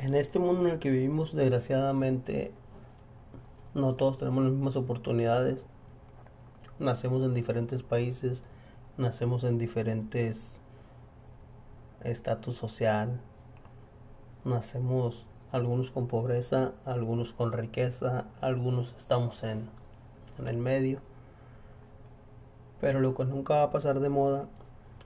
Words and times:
En 0.00 0.14
este 0.14 0.38
mundo 0.38 0.66
en 0.66 0.72
el 0.72 0.78
que 0.78 0.88
vivimos, 0.88 1.36
desgraciadamente, 1.36 2.52
no 3.74 3.96
todos 3.96 4.16
tenemos 4.16 4.44
las 4.44 4.54
mismas 4.54 4.76
oportunidades. 4.76 5.66
Nacemos 6.78 7.22
en 7.22 7.34
diferentes 7.34 7.82
países, 7.82 8.42
nacemos 8.96 9.44
en 9.44 9.58
diferentes 9.58 10.56
estatus 12.02 12.56
social, 12.56 13.20
nacemos 14.42 15.26
algunos 15.52 15.90
con 15.90 16.06
pobreza, 16.06 16.72
algunos 16.86 17.34
con 17.34 17.52
riqueza, 17.52 18.24
algunos 18.40 18.94
estamos 18.96 19.42
en, 19.42 19.68
en 20.38 20.48
el 20.48 20.56
medio. 20.56 21.00
Pero 22.80 23.00
lo 23.00 23.14
que 23.14 23.26
nunca 23.26 23.56
va 23.56 23.62
a 23.64 23.70
pasar 23.70 24.00
de 24.00 24.08
moda, 24.08 24.48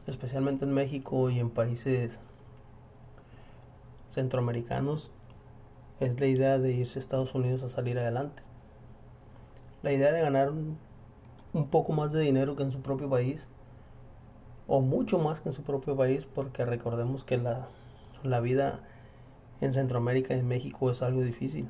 especialmente 0.07 0.65
en 0.65 0.73
México 0.73 1.31
y 1.31 1.41
en 1.41 1.51
países 1.51 2.21
centroamericanos, 4.15 5.11
es 6.01 6.19
la 6.19 6.27
idea 6.27 6.59
de 6.59 6.73
irse 6.73 6.99
a 6.99 7.01
Estados 7.01 7.35
Unidos 7.35 7.63
a 7.63 7.69
salir 7.69 7.99
adelante. 7.99 8.43
La 9.83 9.93
idea 9.93 10.13
de 10.13 10.21
ganar 10.23 10.51
un, 10.51 10.79
poco 11.71 11.93
más 11.93 12.13
de 12.13 12.21
dinero 12.21 12.57
que 12.57 12.63
en 12.63 12.73
su 12.73 12.81
propio 12.81 13.09
país, 13.09 13.49
o 14.67 14.81
mucho 14.81 15.19
más 15.19 15.41
que 15.41 15.51
en 15.51 15.55
su 15.55 15.63
propio 15.63 15.97
país, 15.97 16.27
porque 16.27 16.65
recordemos 16.65 17.25
que 17.25 17.39
la 18.23 18.41
vida 18.41 18.81
en 19.61 19.73
Centroamérica 19.73 20.35
y 20.35 20.41
en 20.41 20.49
México 20.49 20.91
es 20.91 21.03
algo 21.03 21.23
difícil. 21.23 21.69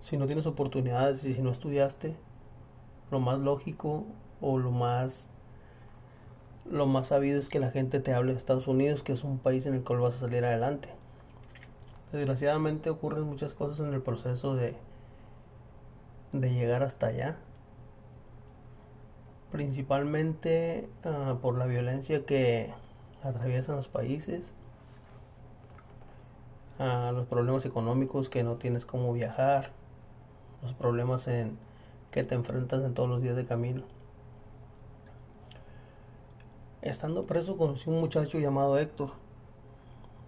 Si 0.00 0.16
no 0.16 0.26
tienes 0.26 0.46
oportunidades 0.46 1.24
y 1.24 1.34
si 1.34 1.42
no 1.42 1.50
estudiaste, 1.50 2.16
lo 3.10 3.20
más 3.20 3.38
lógico 3.38 4.04
o 4.40 4.58
lo 4.58 4.70
más 4.70 5.30
lo 6.70 6.86
más 6.86 7.08
sabido 7.08 7.40
es 7.40 7.48
que 7.48 7.60
la 7.60 7.70
gente 7.70 8.00
te 8.00 8.14
hable 8.14 8.32
de 8.32 8.38
Estados 8.38 8.68
Unidos, 8.68 9.02
que 9.02 9.12
es 9.12 9.24
un 9.24 9.38
país 9.38 9.66
en 9.66 9.74
el 9.74 9.82
cual 9.82 10.00
vas 10.00 10.16
a 10.16 10.20
salir 10.20 10.44
adelante. 10.44 10.88
Desgraciadamente 12.12 12.90
ocurren 12.90 13.24
muchas 13.24 13.54
cosas 13.54 13.80
en 13.80 13.94
el 13.94 14.02
proceso 14.02 14.54
de 14.54 14.76
de 16.32 16.52
llegar 16.52 16.82
hasta 16.82 17.06
allá. 17.06 17.36
Principalmente 19.50 20.88
uh, 21.04 21.36
por 21.36 21.58
la 21.58 21.66
violencia 21.66 22.24
que 22.24 22.72
atraviesan 23.22 23.76
los 23.76 23.88
países, 23.88 24.52
uh, 26.78 27.12
los 27.12 27.26
problemas 27.26 27.66
económicos 27.66 28.30
que 28.30 28.42
no 28.42 28.56
tienes 28.56 28.86
cómo 28.86 29.12
viajar, 29.12 29.70
los 30.62 30.72
problemas 30.72 31.28
en 31.28 31.58
que 32.10 32.24
te 32.24 32.34
enfrentas 32.34 32.82
en 32.82 32.94
todos 32.94 33.08
los 33.08 33.22
días 33.22 33.36
de 33.36 33.44
camino. 33.44 33.82
Estando 36.92 37.24
preso 37.24 37.56
conocí 37.56 37.88
un 37.88 38.00
muchacho 38.00 38.38
llamado 38.38 38.78
Héctor. 38.78 39.12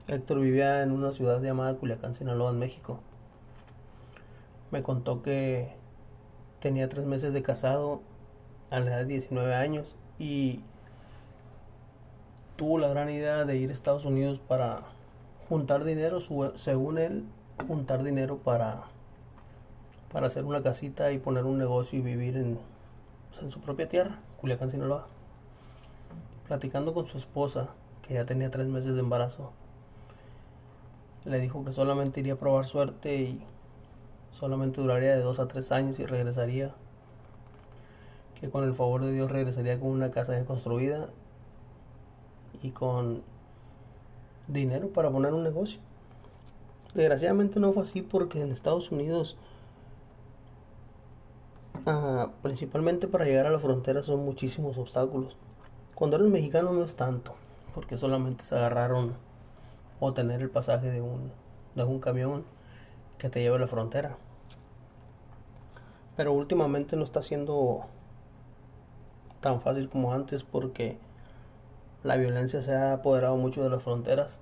Héctor 0.09 0.41
vivía 0.41 0.83
en 0.83 0.93
una 0.93 1.12
ciudad 1.12 1.43
llamada 1.43 1.75
Culiacán, 1.75 2.15
Sinaloa, 2.15 2.53
en 2.53 2.59
México. 2.59 3.01
Me 4.71 4.83
contó 4.83 5.23
que 5.23 5.75
tenía 6.61 6.89
tres 6.89 7.05
meses 7.05 7.34
de 7.34 7.43
casado 7.43 8.01
a 8.71 8.81
la 8.81 8.93
edad 8.93 8.98
de 9.01 9.12
19 9.12 9.55
años 9.55 9.95
y 10.19 10.62
tuvo 12.56 12.78
la 12.78 12.89
gran 12.89 13.11
idea 13.11 13.45
de 13.45 13.59
ir 13.59 13.69
a 13.69 13.75
Estados 13.75 14.06
Unidos 14.06 14.41
para 14.49 14.84
juntar 15.51 15.84
dinero, 15.84 16.19
según 16.56 16.97
él, 16.97 17.25
juntar 17.69 18.03
dinero 18.03 18.39
para 18.39 18.84
para 20.11 20.28
hacer 20.28 20.47
una 20.47 20.62
casita 20.62 21.12
y 21.12 21.19
poner 21.19 21.45
un 21.45 21.59
negocio 21.59 21.99
y 21.99 22.03
vivir 22.03 22.39
en, 22.39 22.59
en 23.43 23.51
su 23.51 23.61
propia 23.61 23.87
tierra, 23.87 24.19
Culiacán, 24.41 24.71
Sinaloa. 24.71 25.14
Platicando 26.47 26.92
con 26.92 27.06
su 27.06 27.19
esposa, 27.19 27.69
que 28.03 28.14
ya 28.14 28.27
tenía 28.27 28.50
tres 28.50 28.67
meses 28.67 28.95
de 28.95 29.00
embarazo, 29.00 29.53
le 31.25 31.41
dijo 31.41 31.64
que 31.64 31.73
solamente 31.73 32.20
iría 32.20 32.34
a 32.34 32.39
probar 32.39 32.67
suerte 32.67 33.17
y 33.17 33.42
solamente 34.31 34.81
duraría 34.81 35.12
de 35.12 35.22
dos 35.22 35.39
a 35.39 35.48
tres 35.48 35.72
años 35.72 35.98
y 35.98 36.05
regresaría. 36.05 36.75
Que 38.41 38.50
con 38.50 38.65
el 38.65 38.75
favor 38.75 39.03
de 39.03 39.12
Dios 39.12 39.31
regresaría 39.31 39.81
con 39.81 39.91
una 39.91 40.10
casa 40.10 40.44
construida 40.44 41.09
y 42.62 42.71
con 42.71 43.22
dinero 44.49 44.88
para 44.88 45.11
poner 45.11 45.32
un 45.32 45.43
negocio. 45.43 45.81
Desgraciadamente 46.94 47.59
no 47.59 47.72
fue 47.72 47.84
así 47.84 48.03
porque 48.03 48.43
en 48.43 48.53
Estados 48.53 48.91
Unidos 48.91 49.37
Uh, 51.87 52.31
principalmente 52.41 53.09
para 53.09 53.26
llegar 53.26 53.47
a 53.47 53.50
la 53.50 53.59
frontera 53.59 54.03
son 54.03 54.25
muchísimos 54.25 54.78
obstáculos. 54.78 55.37
Cuando 55.94 56.16
eres 56.16 56.28
mexicano 56.28 56.72
no 56.72 56.82
es 56.82 56.97
tanto, 56.97 57.34
porque 57.75 57.97
solamente 57.97 58.44
se 58.44 58.56
agarraron 58.56 59.15
o 60.00 60.12
tener 60.12 60.43
el 60.43 60.50
pasaje 60.50 60.91
de 60.91 61.00
un, 61.00 61.31
de 61.75 61.84
un 61.84 62.00
camión 62.00 62.44
que 63.19 63.28
te 63.28 63.41
lleve 63.41 63.56
a 63.56 63.60
la 63.60 63.66
frontera. 63.69 64.16
Pero 66.16 66.32
últimamente 66.32 66.97
no 66.97 67.05
está 67.05 67.22
siendo 67.22 67.87
tan 69.41 69.60
fácil 69.60 69.88
como 69.88 70.12
antes 70.12 70.43
porque 70.43 70.99
la 72.03 72.16
violencia 72.16 72.62
se 72.62 72.75
ha 72.75 72.94
apoderado 72.94 73.37
mucho 73.37 73.62
de 73.62 73.71
las 73.71 73.82
fronteras. 73.82 74.38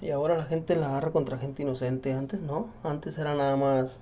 Y 0.00 0.10
ahora 0.10 0.38
la 0.38 0.44
gente 0.44 0.76
la 0.76 0.88
agarra 0.88 1.10
contra 1.10 1.36
gente 1.36 1.62
inocente. 1.62 2.12
Antes 2.12 2.40
no, 2.40 2.68
antes 2.82 3.18
era 3.18 3.34
nada 3.34 3.56
más 3.56 3.98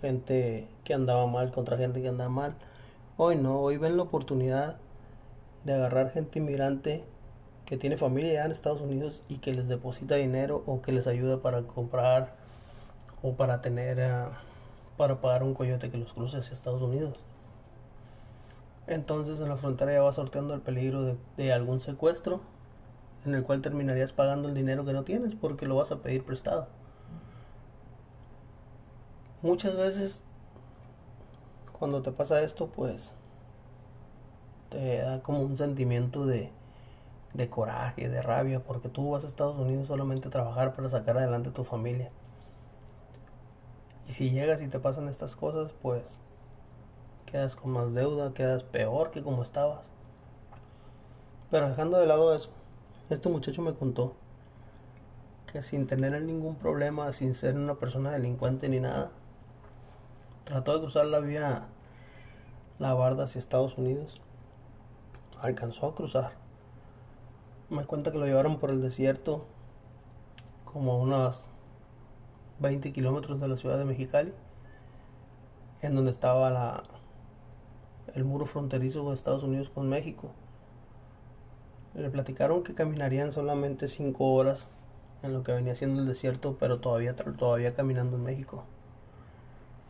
gente 0.00 0.68
que 0.84 0.92
andaba 0.92 1.26
mal 1.26 1.50
contra 1.50 1.78
gente 1.78 2.02
que 2.02 2.08
andaba 2.08 2.30
mal. 2.30 2.54
Hoy 3.16 3.36
no, 3.36 3.60
hoy 3.60 3.76
ven 3.76 3.96
la 3.96 4.02
oportunidad 4.02 4.76
de 5.62 5.74
agarrar 5.74 6.10
gente 6.10 6.40
inmigrante 6.40 7.04
que 7.64 7.76
tiene 7.76 7.96
familia 7.96 8.32
ya 8.32 8.44
en 8.44 8.50
Estados 8.50 8.80
Unidos 8.80 9.22
y 9.28 9.38
que 9.38 9.54
les 9.54 9.68
deposita 9.68 10.16
dinero 10.16 10.64
o 10.66 10.82
que 10.82 10.90
les 10.90 11.06
ayuda 11.06 11.40
para 11.40 11.62
comprar 11.62 12.34
o 13.22 13.34
para 13.34 13.62
tener 13.62 13.98
uh, 13.98 14.32
para 14.96 15.20
pagar 15.20 15.44
un 15.44 15.54
coyote 15.54 15.92
que 15.92 15.96
los 15.96 16.12
cruce 16.12 16.38
hacia 16.38 16.54
Estados 16.54 16.82
Unidos. 16.82 17.14
Entonces 18.88 19.38
en 19.38 19.48
la 19.48 19.56
frontera 19.56 19.92
ya 19.92 20.02
va 20.02 20.12
sorteando 20.12 20.52
el 20.52 20.60
peligro 20.60 21.04
de, 21.04 21.16
de 21.36 21.52
algún 21.52 21.78
secuestro 21.78 22.40
en 23.24 23.36
el 23.36 23.44
cual 23.44 23.62
terminarías 23.62 24.10
pagando 24.12 24.48
el 24.48 24.54
dinero 24.54 24.84
que 24.84 24.92
no 24.92 25.04
tienes 25.04 25.36
porque 25.36 25.66
lo 25.66 25.76
vas 25.76 25.92
a 25.92 26.02
pedir 26.02 26.24
prestado 26.24 26.66
muchas 29.44 29.76
veces 29.76 30.22
cuando 31.84 32.00
te 32.00 32.12
pasa 32.12 32.40
esto, 32.40 32.68
pues 32.68 33.12
te 34.70 35.02
da 35.02 35.22
como 35.22 35.40
un 35.40 35.54
sentimiento 35.54 36.24
de, 36.24 36.48
de 37.34 37.50
coraje, 37.50 38.08
de 38.08 38.22
rabia, 38.22 38.60
porque 38.60 38.88
tú 38.88 39.10
vas 39.10 39.22
a 39.22 39.26
Estados 39.26 39.58
Unidos 39.58 39.88
solamente 39.88 40.28
a 40.28 40.30
trabajar 40.30 40.72
para 40.72 40.88
sacar 40.88 41.18
adelante 41.18 41.50
a 41.50 41.52
tu 41.52 41.62
familia. 41.62 42.10
Y 44.08 44.12
si 44.12 44.30
llegas 44.30 44.62
y 44.62 44.68
te 44.68 44.78
pasan 44.78 45.10
estas 45.10 45.36
cosas, 45.36 45.72
pues 45.82 46.02
quedas 47.26 47.54
con 47.54 47.72
más 47.72 47.92
deuda, 47.92 48.32
quedas 48.32 48.62
peor 48.62 49.10
que 49.10 49.22
como 49.22 49.42
estabas. 49.42 49.82
Pero 51.50 51.68
dejando 51.68 51.98
de 51.98 52.06
lado 52.06 52.34
eso, 52.34 52.48
este 53.10 53.28
muchacho 53.28 53.60
me 53.60 53.74
contó 53.74 54.14
que 55.52 55.60
sin 55.60 55.86
tener 55.86 56.22
ningún 56.22 56.56
problema, 56.56 57.12
sin 57.12 57.34
ser 57.34 57.58
una 57.58 57.74
persona 57.74 58.10
delincuente 58.12 58.70
ni 58.70 58.80
nada, 58.80 59.10
Trató 60.44 60.74
de 60.74 60.80
cruzar 60.80 61.06
la 61.06 61.20
vía, 61.20 61.68
la 62.78 62.92
barda 62.94 63.24
hacia 63.24 63.38
Estados 63.38 63.78
Unidos. 63.78 64.20
Alcanzó 65.40 65.88
a 65.88 65.94
cruzar. 65.94 66.32
Me 67.70 67.84
cuenta 67.84 68.12
que 68.12 68.18
lo 68.18 68.26
llevaron 68.26 68.58
por 68.58 68.70
el 68.70 68.82
desierto, 68.82 69.44
como 70.64 70.92
a 70.92 70.96
unos 70.96 71.46
20 72.60 72.92
kilómetros 72.92 73.40
de 73.40 73.48
la 73.48 73.56
ciudad 73.56 73.78
de 73.78 73.84
Mexicali, 73.84 74.32
en 75.82 75.94
donde 75.94 76.10
estaba 76.10 76.50
la, 76.50 76.84
el 78.14 78.24
muro 78.24 78.46
fronterizo 78.46 79.08
de 79.08 79.14
Estados 79.14 79.42
Unidos 79.42 79.70
con 79.70 79.88
México. 79.88 80.30
Le 81.94 82.10
platicaron 82.10 82.62
que 82.64 82.74
caminarían 82.74 83.32
solamente 83.32 83.88
5 83.88 84.32
horas 84.32 84.68
en 85.22 85.32
lo 85.32 85.42
que 85.42 85.52
venía 85.52 85.74
siendo 85.76 86.00
el 86.00 86.08
desierto, 86.08 86.56
pero 86.58 86.80
todavía, 86.80 87.14
todavía 87.14 87.74
caminando 87.74 88.16
en 88.16 88.24
México. 88.24 88.64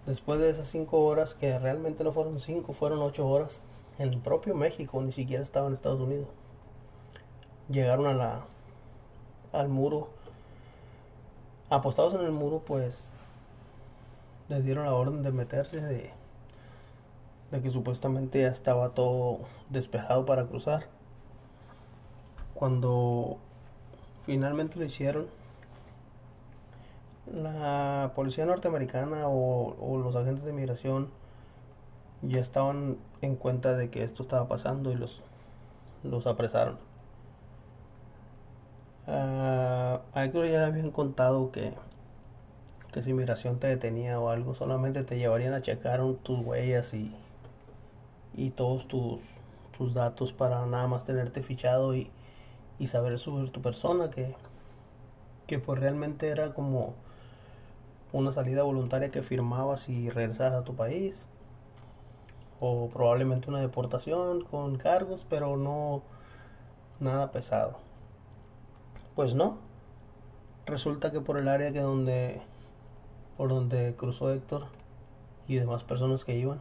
Después 0.07 0.39
de 0.39 0.51
esas 0.51 0.67
cinco 0.69 1.05
horas, 1.05 1.35
que 1.35 1.59
realmente 1.59 2.05
no 2.05 2.13
fueron 2.13 2.39
cinco, 2.39 2.75
fueron 2.75 3.01
ocho 3.01 3.27
horas, 3.27 3.61
en 3.99 4.09
el 4.09 4.19
propio 4.19 4.55
México, 4.55 5.01
ni 5.01 5.13
siquiera 5.13 5.43
estaba 5.43 5.67
en 5.69 5.75
Estados 5.75 6.01
Unidos. 6.01 6.29
Llegaron 7.71 8.21
al 9.53 9.69
muro. 9.69 10.09
Apostados 11.71 12.15
en 12.15 12.21
el 12.21 12.33
muro, 12.33 12.63
pues 12.67 13.09
les 14.49 14.65
dieron 14.65 14.85
la 14.85 14.93
orden 14.93 15.23
de 15.23 15.33
meterse, 15.33 15.81
de, 15.81 16.11
de 17.51 17.63
que 17.63 17.71
supuestamente 17.71 18.43
ya 18.43 18.49
estaba 18.49 18.91
todo 18.91 19.41
despejado 19.71 20.27
para 20.27 20.45
cruzar. 20.45 20.87
Cuando 22.53 23.39
finalmente 24.27 24.79
lo 24.79 24.85
hicieron, 24.85 25.29
la 27.33 28.13
policía 28.15 28.45
norteamericana 28.45 29.29
o, 29.29 29.77
o, 29.81 29.99
los 29.99 30.15
agentes 30.17 30.45
de 30.45 30.53
migración 30.53 31.09
ya 32.23 32.41
estaban 32.41 32.97
en 33.23 33.37
cuenta 33.37 33.75
de 33.75 33.91
que 33.91 34.03
esto 34.05 34.23
estaba 34.23 34.49
pasando 34.49 34.93
y 34.93 34.97
los, 34.97 35.23
los 36.03 36.27
apresaron. 36.27 36.79
a 39.07 40.01
Héctor 40.15 40.47
ya 40.47 40.59
le 40.61 40.65
habían 40.65 40.91
contado 40.91 41.51
que, 41.53 41.73
que 42.93 43.03
si 43.03 43.13
migración 43.13 43.59
te 43.59 43.67
detenía 43.67 44.21
o 44.21 44.31
algo, 44.31 44.55
solamente 44.55 45.03
te 45.05 45.19
llevarían 45.19 45.55
a 45.55 45.63
checar 45.63 46.01
tus 46.23 46.39
huellas 46.41 46.95
y, 46.95 47.15
y 48.35 48.51
todos 48.51 48.89
tus, 48.89 49.21
tus 49.77 49.95
datos 49.95 50.33
para 50.33 50.65
nada 50.67 50.87
más 50.87 51.05
tenerte 51.05 51.43
fichado 51.43 51.95
y, 51.95 52.11
y 52.79 52.87
saber 52.87 53.19
sobre 53.19 53.49
tu 53.49 53.61
persona, 53.63 54.11
que, 54.11 54.35
que 55.47 55.59
pues 55.59 55.79
realmente 55.79 56.29
era 56.29 56.55
como 56.55 56.95
una 58.15 58.31
salida 58.33 58.63
voluntaria 58.63 59.11
que 59.11 59.23
firmabas 59.23 59.89
y 59.89 60.09
regresabas 60.09 60.55
a 60.55 60.65
tu 60.65 60.77
país 60.77 61.27
o 62.61 62.89
probablemente 62.89 63.51
una 63.51 63.61
deportación 63.61 64.45
con 64.45 64.77
cargos, 64.77 65.27
pero 65.29 65.57
no 65.57 66.03
nada 67.01 67.33
pesado. 67.33 67.77
Pues 69.17 69.35
no. 69.35 69.59
Resulta 70.65 71.11
que 71.11 71.21
por 71.21 71.39
el 71.39 71.49
área 71.49 71.73
que 71.73 71.81
donde 71.81 72.41
por 73.37 73.49
donde 73.49 73.97
cruzó 73.97 74.33
Héctor 74.33 74.67
y 75.49 75.57
demás 75.57 75.83
personas 75.83 76.25
que 76.25 76.37
iban, 76.37 76.61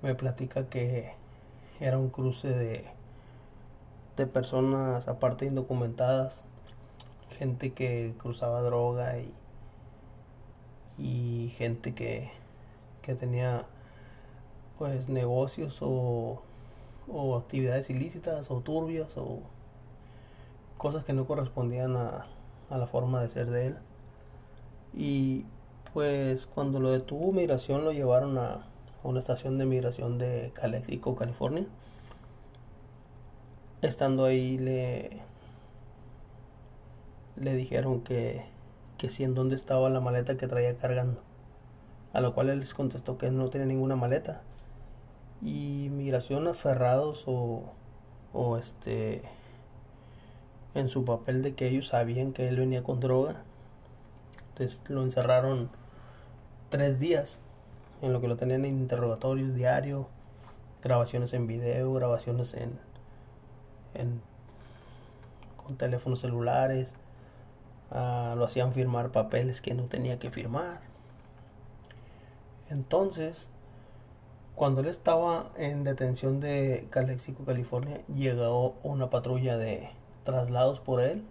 me 0.00 0.14
platica 0.14 0.68
que 0.68 1.12
era 1.80 1.98
un 1.98 2.08
cruce 2.08 2.48
de 2.48 2.86
de 4.16 4.26
personas 4.28 5.08
aparte 5.08 5.44
indocumentadas, 5.44 6.42
gente 7.36 7.72
que 7.72 8.14
cruzaba 8.16 8.62
droga 8.62 9.18
y 9.18 9.34
y 10.98 11.52
gente 11.56 11.94
que 11.94 12.30
que 13.06 13.14
tenía 13.14 13.64
pues 14.78 15.08
negocios 15.08 15.78
o, 15.80 16.42
o 17.08 17.36
actividades 17.36 17.88
ilícitas 17.88 18.50
o 18.50 18.60
turbias 18.60 19.16
o 19.16 19.40
cosas 20.76 21.04
que 21.04 21.12
no 21.12 21.26
correspondían 21.26 21.96
a, 21.96 22.26
a 22.68 22.78
la 22.78 22.86
forma 22.86 23.22
de 23.22 23.28
ser 23.28 23.48
de 23.48 23.68
él. 23.68 23.76
Y 24.92 25.44
pues 25.94 26.46
cuando 26.46 26.80
lo 26.80 26.90
detuvo 26.90 27.32
migración 27.32 27.84
lo 27.84 27.92
llevaron 27.92 28.36
a, 28.38 28.66
a 29.04 29.08
una 29.08 29.20
estación 29.20 29.56
de 29.56 29.66
migración 29.66 30.18
de 30.18 30.50
Calexico, 30.52 31.14
California. 31.14 31.64
Estando 33.82 34.24
ahí 34.24 34.58
le, 34.58 35.10
le 37.36 37.54
dijeron 37.54 38.00
que, 38.00 38.44
que 38.98 39.10
si 39.10 39.24
en 39.24 39.34
dónde 39.34 39.56
estaba 39.56 39.90
la 39.90 40.00
maleta 40.00 40.36
que 40.36 40.46
traía 40.48 40.76
cargando. 40.76 41.20
A 42.12 42.20
lo 42.20 42.34
cual 42.34 42.50
él 42.50 42.60
les 42.60 42.74
contestó 42.74 43.18
que 43.18 43.30
no 43.30 43.50
tenía 43.50 43.66
ninguna 43.66 43.96
maleta 43.96 44.42
y 45.42 45.88
migración 45.90 46.46
aferrados 46.46 47.24
o, 47.26 47.64
o 48.32 48.56
este 48.56 49.22
en 50.74 50.88
su 50.88 51.04
papel 51.04 51.42
de 51.42 51.54
que 51.54 51.68
ellos 51.68 51.88
sabían 51.88 52.32
que 52.32 52.48
él 52.48 52.56
venía 52.56 52.82
con 52.82 53.00
droga 53.00 53.42
lo 54.88 55.02
encerraron 55.02 55.68
tres 56.70 56.98
días 56.98 57.38
en 58.02 58.12
lo 58.12 58.20
que 58.20 58.28
lo 58.28 58.36
tenían 58.36 58.64
en 58.64 58.78
interrogatorios 58.78 59.54
diario 59.54 60.08
grabaciones 60.82 61.34
en 61.34 61.46
video 61.46 61.92
grabaciones 61.92 62.54
en, 62.54 62.78
en 63.94 64.20
con 65.62 65.76
teléfonos 65.76 66.20
celulares 66.20 66.94
ah, 67.90 68.34
lo 68.36 68.44
hacían 68.44 68.72
firmar 68.72 69.10
papeles 69.10 69.60
que 69.60 69.74
no 69.74 69.84
tenía 69.84 70.18
que 70.18 70.30
firmar 70.30 70.80
entonces 72.68 73.48
cuando 74.54 74.80
él 74.80 74.88
estaba 74.88 75.50
en 75.56 75.84
detención 75.84 76.40
de 76.40 76.86
Calexico, 76.90 77.44
California, 77.44 78.00
llegó 78.14 78.74
una 78.82 79.10
patrulla 79.10 79.56
de 79.56 79.90
traslados 80.24 80.80
por 80.80 81.02
él. 81.02 81.24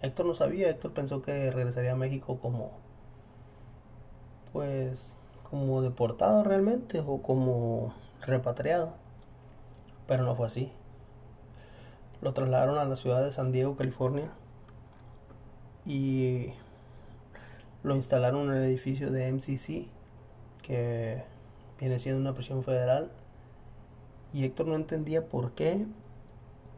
Héctor 0.00 0.26
no 0.26 0.34
sabía, 0.34 0.70
Héctor 0.70 0.92
pensó 0.92 1.22
que 1.22 1.50
regresaría 1.50 1.92
a 1.92 1.96
México 1.96 2.38
como, 2.40 2.70
pues, 4.52 5.12
como 5.50 5.82
deportado 5.82 6.42
realmente 6.42 7.00
o 7.06 7.20
como 7.20 7.92
repatriado. 8.22 8.94
Pero 10.06 10.24
no 10.24 10.34
fue 10.34 10.46
así. 10.46 10.72
Lo 12.22 12.32
trasladaron 12.32 12.78
a 12.78 12.84
la 12.84 12.96
ciudad 12.96 13.22
de 13.22 13.30
San 13.30 13.52
Diego, 13.52 13.76
California. 13.76 14.30
Y 15.88 16.52
lo 17.82 17.96
instalaron 17.96 18.50
en 18.50 18.58
el 18.58 18.64
edificio 18.64 19.10
de 19.10 19.32
MCC, 19.32 19.88
que 20.62 21.24
viene 21.80 21.98
siendo 21.98 22.20
una 22.20 22.34
prisión 22.34 22.62
federal. 22.62 23.10
Y 24.34 24.44
Héctor 24.44 24.66
no 24.66 24.74
entendía 24.74 25.26
por 25.26 25.52
qué, 25.52 25.86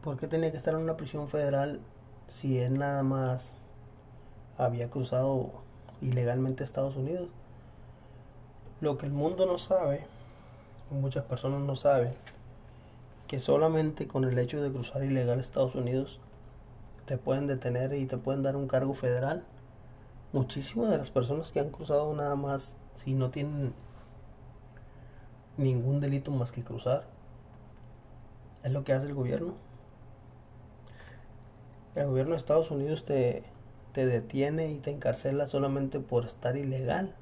por 0.01 0.17
qué 0.17 0.27
tenía 0.27 0.49
que 0.51 0.57
estar 0.57 0.73
en 0.73 0.79
una 0.79 0.95
prisión 0.95 1.27
federal 1.27 1.81
si 2.29 2.59
él 2.59 2.79
nada 2.79 3.03
más 3.03 3.55
había 4.57 4.89
cruzado 4.89 5.51
ilegalmente 6.01 6.63
a 6.63 6.65
Estados 6.65 6.95
Unidos. 6.95 7.27
Lo 8.79 8.97
que 8.97 9.07
el 9.07 9.11
mundo 9.11 9.45
no 9.45 9.57
sabe, 9.57 10.05
muchas 10.89 11.25
personas 11.25 11.59
no 11.67 11.75
saben, 11.75 12.13
que 13.27 13.41
solamente 13.41 14.07
con 14.07 14.23
el 14.23 14.39
hecho 14.39 14.61
de 14.61 14.71
cruzar 14.71 15.03
ilegal 15.03 15.37
a 15.37 15.41
Estados 15.41 15.75
Unidos 15.75 16.21
te 17.11 17.17
pueden 17.17 17.45
detener 17.45 17.93
y 17.93 18.05
te 18.05 18.17
pueden 18.17 18.41
dar 18.41 18.55
un 18.55 18.69
cargo 18.69 18.93
federal. 18.93 19.43
Muchísimas 20.31 20.91
de 20.91 20.97
las 20.97 21.11
personas 21.11 21.51
que 21.51 21.59
han 21.59 21.69
cruzado 21.69 22.15
nada 22.15 22.37
más, 22.37 22.77
si 22.95 23.15
no 23.15 23.31
tienen 23.31 23.73
ningún 25.57 25.99
delito 25.99 26.31
más 26.31 26.53
que 26.53 26.63
cruzar. 26.63 27.03
Es 28.63 28.71
lo 28.71 28.85
que 28.85 28.93
hace 28.93 29.07
el 29.07 29.13
gobierno. 29.13 29.55
El 31.95 32.07
gobierno 32.07 32.31
de 32.31 32.37
Estados 32.37 32.71
Unidos 32.71 33.03
te, 33.03 33.43
te 33.91 34.05
detiene 34.05 34.71
y 34.71 34.79
te 34.79 34.91
encarcela 34.91 35.47
solamente 35.47 35.99
por 35.99 36.23
estar 36.23 36.55
ilegal. 36.55 37.13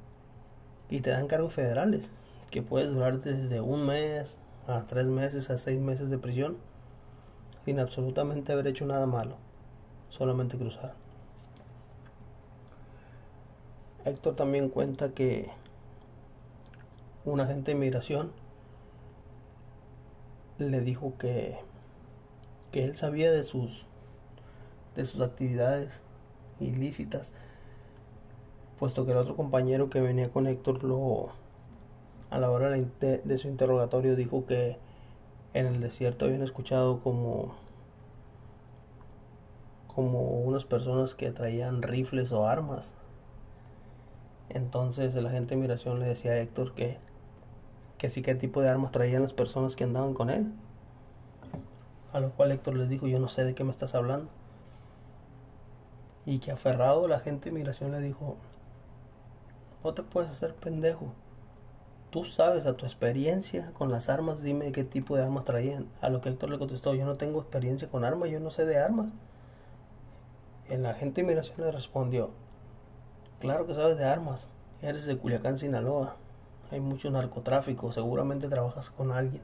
Y 0.87 1.01
te 1.01 1.09
dan 1.09 1.25
cargos 1.25 1.53
federales, 1.53 2.11
que 2.51 2.61
puedes 2.61 2.93
durar 2.93 3.21
desde 3.21 3.59
un 3.59 3.87
mes 3.87 4.37
a 4.67 4.85
tres 4.85 5.07
meses 5.07 5.49
a 5.49 5.57
seis 5.57 5.81
meses 5.81 6.11
de 6.11 6.19
prisión, 6.19 6.57
sin 7.65 7.79
absolutamente 7.79 8.51
haber 8.51 8.67
hecho 8.67 8.85
nada 8.85 9.07
malo, 9.07 9.48
solamente 10.09 10.57
cruzar. 10.57 10.93
Héctor 14.05 14.35
también 14.35 14.69
cuenta 14.69 15.13
que 15.13 15.49
un 17.25 17.39
agente 17.39 17.71
de 17.71 17.77
inmigración 17.77 18.31
le 20.57 20.81
dijo 20.81 21.13
que, 21.17 21.57
que 22.71 22.83
él 22.83 22.95
sabía 22.95 23.31
de 23.31 23.43
sus, 23.43 23.85
de 24.95 25.05
sus 25.05 25.21
actividades 25.21 26.01
ilícitas, 26.59 27.33
puesto 28.77 29.05
que 29.05 29.11
el 29.11 29.17
otro 29.17 29.35
compañero 29.35 29.89
que 29.89 30.01
venía 30.01 30.31
con 30.31 30.47
Héctor 30.47 30.83
lo, 30.83 31.29
a 32.29 32.39
la 32.39 32.49
hora 32.49 32.69
de 32.69 33.37
su 33.37 33.47
interrogatorio 33.47 34.15
dijo 34.15 34.45
que 34.45 34.77
en 35.53 35.65
el 35.65 35.81
desierto 35.81 36.25
habían 36.25 36.43
escuchado 36.43 37.01
como 37.01 37.55
como 39.93 40.21
unas 40.41 40.65
personas 40.65 41.15
que 41.15 41.31
traían 41.31 41.81
rifles 41.81 42.31
o 42.31 42.47
armas. 42.47 42.93
Entonces 44.49 45.15
el 45.15 45.27
agente 45.27 45.55
de 45.55 45.61
migración 45.61 45.99
le 45.99 46.07
decía 46.07 46.31
a 46.31 46.37
Héctor 46.37 46.73
que 46.73 46.97
que 47.99 48.09
sí 48.09 48.21
qué 48.21 48.33
tipo 48.33 48.61
de 48.61 48.69
armas 48.69 48.91
traían 48.91 49.21
las 49.21 49.33
personas 49.33 49.75
que 49.75 49.83
andaban 49.83 50.13
con 50.13 50.29
él. 50.29 50.51
A 52.13 52.21
lo 52.21 52.31
cual 52.31 52.51
Héctor 52.51 52.75
les 52.77 52.89
dijo, 52.89 53.07
yo 53.07 53.19
no 53.19 53.27
sé 53.27 53.43
de 53.43 53.53
qué 53.53 53.63
me 53.65 53.71
estás 53.71 53.93
hablando. 53.93 54.29
Y 56.25 56.39
que 56.39 56.51
aferrado 56.51 57.07
la 57.07 57.19
gente 57.19 57.49
de 57.49 57.55
migración 57.55 57.91
le 57.91 57.99
dijo, 57.99 58.37
no 59.83 59.93
te 59.93 60.01
puedes 60.01 60.31
hacer 60.31 60.55
pendejo. 60.55 61.13
Tú 62.09 62.23
sabes 62.23 62.65
a 62.65 62.77
tu 62.77 62.85
experiencia 62.85 63.71
con 63.73 63.91
las 63.91 64.07
armas, 64.07 64.41
dime 64.41 64.71
qué 64.71 64.85
tipo 64.85 65.17
de 65.17 65.23
armas 65.23 65.43
traían. 65.43 65.87
A 66.01 66.09
lo 66.09 66.21
que 66.21 66.29
Héctor 66.29 66.49
le 66.51 66.57
contestó, 66.57 66.95
yo 66.95 67.05
no 67.05 67.17
tengo 67.17 67.41
experiencia 67.41 67.89
con 67.89 68.05
armas, 68.05 68.29
yo 68.29 68.39
no 68.39 68.49
sé 68.49 68.65
de 68.65 68.79
armas. 68.79 69.07
El 70.69 70.85
agente 70.85 71.21
de 71.21 71.27
migración 71.27 71.61
le 71.61 71.71
respondió, 71.71 72.29
claro 73.39 73.65
que 73.65 73.73
sabes 73.73 73.97
de 73.97 74.05
armas, 74.05 74.47
eres 74.83 75.07
de 75.07 75.17
Culiacán, 75.17 75.57
Sinaloa 75.57 76.15
hay 76.69 76.79
mucho 76.79 77.09
narcotráfico, 77.09 77.91
seguramente 77.91 78.49
trabajas 78.49 78.91
con 78.91 79.11
alguien. 79.11 79.41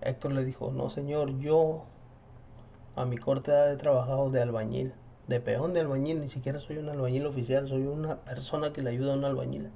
Héctor 0.00 0.32
le 0.32 0.42
dijo, 0.42 0.70
no 0.72 0.88
señor, 0.88 1.38
yo 1.38 1.84
a 2.94 3.04
mi 3.04 3.18
corta 3.18 3.52
edad 3.52 3.72
he 3.72 3.76
trabajado 3.76 4.30
de 4.30 4.40
albañil, 4.40 4.94
de 5.26 5.38
peón 5.40 5.74
de 5.74 5.80
albañil, 5.80 6.22
ni 6.22 6.30
siquiera 6.30 6.60
soy 6.60 6.78
un 6.78 6.88
albañil 6.88 7.26
oficial, 7.26 7.68
soy 7.68 7.86
una 7.86 8.16
persona 8.20 8.72
que 8.72 8.80
le 8.80 8.88
ayuda 8.88 9.12
a 9.12 9.16
un 9.18 9.24
albañil. 9.26 9.70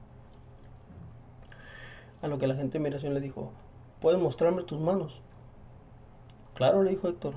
A 2.23 2.29
lo 2.29 2.39
que 2.39 2.47
la 2.47 2.55
gente 2.55 2.79
de 2.79 2.85
migración 2.85 3.13
le 3.13 3.21
dijo, 3.21 3.53
¿puedes 4.01 4.19
mostrarme 4.19 4.63
tus 4.63 4.81
manos? 4.81 5.21
Claro, 6.55 6.83
le 6.83 6.93
dijo 6.93 7.09
Héctor. 7.09 7.35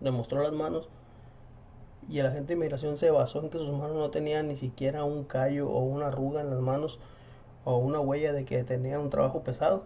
Le 0.00 0.12
mostró 0.12 0.40
las 0.40 0.52
manos 0.52 0.88
y 2.08 2.18
el 2.18 2.26
agente 2.26 2.54
de 2.54 2.60
migración 2.60 2.96
se 2.96 3.10
basó 3.10 3.40
en 3.40 3.50
que 3.50 3.58
sus 3.58 3.72
manos 3.72 3.96
no 3.96 4.10
tenían 4.10 4.48
ni 4.48 4.56
siquiera 4.56 5.04
un 5.04 5.24
callo 5.24 5.70
o 5.70 5.80
una 5.80 6.08
arruga 6.08 6.40
en 6.40 6.50
las 6.50 6.60
manos 6.60 6.98
o 7.64 7.76
una 7.76 8.00
huella 8.00 8.32
de 8.32 8.44
que 8.44 8.64
tenía 8.64 8.98
un 8.98 9.10
trabajo 9.10 9.42
pesado. 9.42 9.84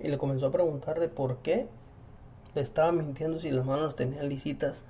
Y 0.00 0.08
le 0.08 0.18
comenzó 0.18 0.46
a 0.46 0.50
preguntar 0.50 0.98
de 0.98 1.08
por 1.08 1.38
qué 1.38 1.68
le 2.54 2.60
estaba 2.60 2.92
mintiendo 2.92 3.40
si 3.40 3.50
las 3.50 3.64
manos 3.64 3.96
tenían 3.96 4.28
lisitas. 4.28 4.82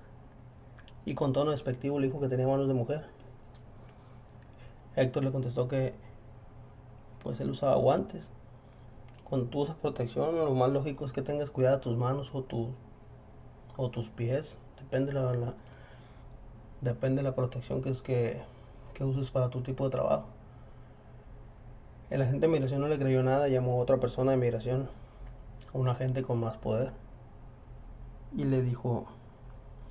y 1.04 1.14
con 1.14 1.32
tono 1.32 1.50
despectivo 1.50 1.98
le 1.98 2.06
dijo 2.06 2.20
que 2.20 2.28
tenía 2.28 2.46
manos 2.46 2.68
de 2.68 2.74
mujer. 2.74 3.04
Héctor 4.94 5.24
le 5.24 5.32
contestó 5.32 5.66
que 5.68 5.94
pues 7.22 7.40
él 7.40 7.50
usaba 7.50 7.74
guantes. 7.76 8.28
Cuando 9.24 9.48
tú 9.48 9.62
usas 9.62 9.76
protección, 9.76 10.36
lo 10.36 10.54
más 10.54 10.70
lógico 10.70 11.04
es 11.04 11.12
que 11.12 11.22
tengas 11.22 11.50
cuidado 11.50 11.80
tus 11.80 11.96
manos 11.96 12.30
o, 12.34 12.42
tu, 12.42 12.68
o 13.76 13.90
tus 13.90 14.10
pies. 14.10 14.56
Depende 14.78 15.12
la, 15.12 15.32
la, 15.32 15.54
depende 16.82 17.22
de 17.22 17.28
la 17.28 17.34
protección 17.34 17.80
que 17.80 17.90
es 17.90 18.02
que, 18.02 18.42
que 18.92 19.04
uses 19.04 19.30
para 19.30 19.48
tu 19.48 19.62
tipo 19.62 19.84
de 19.84 19.90
trabajo. 19.90 20.26
El 22.10 22.20
agente 22.20 22.46
de 22.46 22.52
migración 22.52 22.82
no 22.82 22.88
le 22.88 22.98
creyó 22.98 23.22
nada, 23.22 23.48
llamó 23.48 23.78
a 23.78 23.82
otra 23.82 23.96
persona 23.96 24.32
de 24.32 24.36
migración, 24.36 24.90
un 25.72 25.88
agente 25.88 26.22
con 26.22 26.38
más 26.38 26.58
poder, 26.58 26.90
y 28.36 28.44
le 28.44 28.60
dijo 28.60 29.06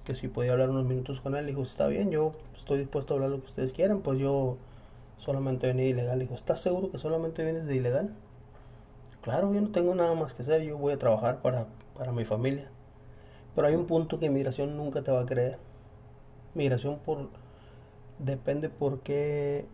que 0.03 0.13
si 0.13 0.27
podía 0.27 0.51
hablar 0.51 0.69
unos 0.69 0.85
minutos 0.85 1.21
con 1.21 1.35
él. 1.35 1.47
Dijo, 1.47 1.61
está 1.63 1.87
bien, 1.87 2.11
yo 2.11 2.33
estoy 2.55 2.79
dispuesto 2.79 3.13
a 3.13 3.17
hablar 3.17 3.31
lo 3.31 3.39
que 3.39 3.47
ustedes 3.47 3.73
quieran, 3.73 4.01
pues 4.01 4.19
yo 4.19 4.57
solamente 5.17 5.67
venía 5.67 5.87
ilegal. 5.87 6.19
Dijo, 6.19 6.35
¿estás 6.35 6.59
seguro 6.61 6.91
que 6.91 6.99
solamente 6.99 7.43
vienes 7.43 7.65
de 7.65 7.75
ilegal? 7.75 8.13
Claro, 9.21 9.53
yo 9.53 9.61
no 9.61 9.69
tengo 9.69 9.95
nada 9.95 10.13
más 10.15 10.33
que 10.33 10.41
hacer, 10.41 10.63
yo 10.63 10.77
voy 10.77 10.93
a 10.93 10.97
trabajar 10.97 11.41
para, 11.41 11.65
para 11.95 12.11
mi 12.11 12.25
familia. 12.25 12.67
Pero 13.55 13.67
hay 13.67 13.75
un 13.75 13.85
punto 13.85 14.19
que 14.19 14.29
migración 14.29 14.77
nunca 14.77 15.03
te 15.03 15.11
va 15.11 15.21
a 15.21 15.25
creer. 15.25 15.57
Migración 16.53 16.99
por 16.99 17.29
depende 18.19 18.69
por 18.69 18.99
qué 18.99 19.65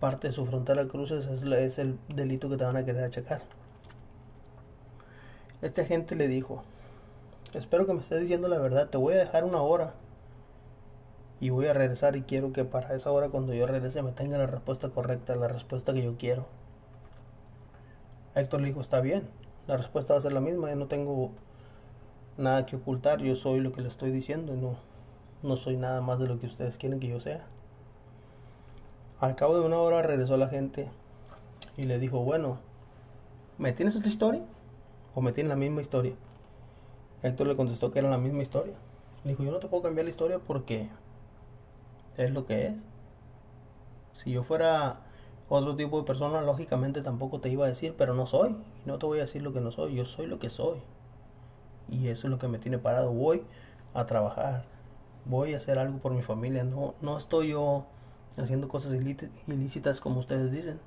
parte 0.00 0.28
de 0.28 0.32
su 0.32 0.46
frontera 0.46 0.86
cruces 0.86 1.26
es, 1.26 1.42
es 1.42 1.78
el 1.78 1.98
delito 2.08 2.48
que 2.48 2.56
te 2.56 2.64
van 2.64 2.76
a 2.76 2.84
querer 2.84 3.04
achacar. 3.04 3.42
Este 5.60 5.80
agente 5.80 6.14
le 6.14 6.28
dijo, 6.28 6.62
espero 7.54 7.86
que 7.86 7.94
me 7.94 8.00
estés 8.00 8.20
diciendo 8.20 8.48
la 8.48 8.58
verdad, 8.58 8.88
te 8.88 8.96
voy 8.96 9.14
a 9.14 9.18
dejar 9.18 9.44
una 9.44 9.60
hora 9.60 9.94
y 11.40 11.50
voy 11.50 11.66
a 11.66 11.72
regresar 11.72 12.16
y 12.16 12.22
quiero 12.22 12.52
que 12.52 12.64
para 12.64 12.94
esa 12.94 13.10
hora 13.10 13.28
cuando 13.28 13.54
yo 13.54 13.66
regrese 13.66 14.02
me 14.02 14.12
tenga 14.12 14.38
la 14.38 14.46
respuesta 14.46 14.90
correcta, 14.90 15.34
la 15.36 15.48
respuesta 15.48 15.92
que 15.92 16.02
yo 16.02 16.16
quiero. 16.16 16.46
Héctor 18.34 18.60
le 18.60 18.68
dijo, 18.68 18.80
está 18.80 19.00
bien, 19.00 19.28
la 19.66 19.76
respuesta 19.76 20.14
va 20.14 20.20
a 20.20 20.22
ser 20.22 20.32
la 20.32 20.40
misma, 20.40 20.70
yo 20.70 20.76
no 20.76 20.86
tengo 20.86 21.32
nada 22.36 22.66
que 22.66 22.76
ocultar, 22.76 23.20
yo 23.20 23.34
soy 23.34 23.60
lo 23.60 23.72
que 23.72 23.80
le 23.80 23.88
estoy 23.88 24.12
diciendo, 24.12 24.54
no, 24.54 24.76
no 25.42 25.56
soy 25.56 25.76
nada 25.76 26.00
más 26.00 26.18
de 26.18 26.26
lo 26.26 26.38
que 26.38 26.46
ustedes 26.46 26.76
quieren 26.76 27.00
que 27.00 27.08
yo 27.08 27.20
sea. 27.20 27.44
Al 29.20 29.34
cabo 29.34 29.58
de 29.58 29.66
una 29.66 29.78
hora 29.78 30.02
regresó 30.02 30.36
la 30.36 30.48
gente 30.48 30.88
y 31.76 31.84
le 31.84 31.98
dijo, 31.98 32.20
bueno, 32.20 32.58
¿me 33.58 33.72
tienes 33.72 33.96
otra 33.96 34.08
historia? 34.08 34.42
¿O 35.14 35.20
me 35.20 35.32
tienes 35.32 35.50
la 35.50 35.56
misma 35.56 35.80
historia? 35.80 36.14
Héctor 37.22 37.48
le 37.48 37.56
contestó 37.56 37.90
que 37.90 37.98
era 37.98 38.10
la 38.10 38.18
misma 38.18 38.42
historia. 38.42 38.74
Le 39.24 39.30
dijo, 39.30 39.42
yo 39.42 39.50
no 39.50 39.58
te 39.58 39.66
puedo 39.66 39.82
cambiar 39.82 40.04
la 40.04 40.10
historia 40.10 40.38
porque 40.38 40.88
es 42.16 42.30
lo 42.32 42.46
que 42.46 42.66
es. 42.66 42.74
Si 44.12 44.30
yo 44.30 44.44
fuera 44.44 45.00
otro 45.48 45.76
tipo 45.76 45.98
de 45.98 46.06
persona, 46.06 46.42
lógicamente 46.42 47.02
tampoco 47.02 47.40
te 47.40 47.48
iba 47.48 47.66
a 47.66 47.68
decir, 47.68 47.94
pero 47.96 48.14
no 48.14 48.26
soy. 48.26 48.56
Y 48.84 48.88
no 48.88 48.98
te 48.98 49.06
voy 49.06 49.18
a 49.18 49.22
decir 49.22 49.42
lo 49.42 49.52
que 49.52 49.60
no 49.60 49.70
soy, 49.70 49.94
yo 49.94 50.04
soy 50.04 50.26
lo 50.26 50.38
que 50.38 50.50
soy. 50.50 50.78
Y 51.88 52.08
eso 52.08 52.26
es 52.26 52.30
lo 52.30 52.38
que 52.38 52.48
me 52.48 52.58
tiene 52.58 52.78
parado. 52.78 53.12
Voy 53.12 53.44
a 53.94 54.06
trabajar, 54.06 54.64
voy 55.24 55.54
a 55.54 55.58
hacer 55.58 55.78
algo 55.78 55.98
por 55.98 56.12
mi 56.12 56.22
familia. 56.22 56.64
No, 56.64 56.94
no 57.00 57.18
estoy 57.18 57.48
yo 57.48 57.86
haciendo 58.36 58.68
cosas 58.68 58.92
ilícitas 58.92 60.00
como 60.00 60.20
ustedes 60.20 60.52
dicen. 60.52 60.80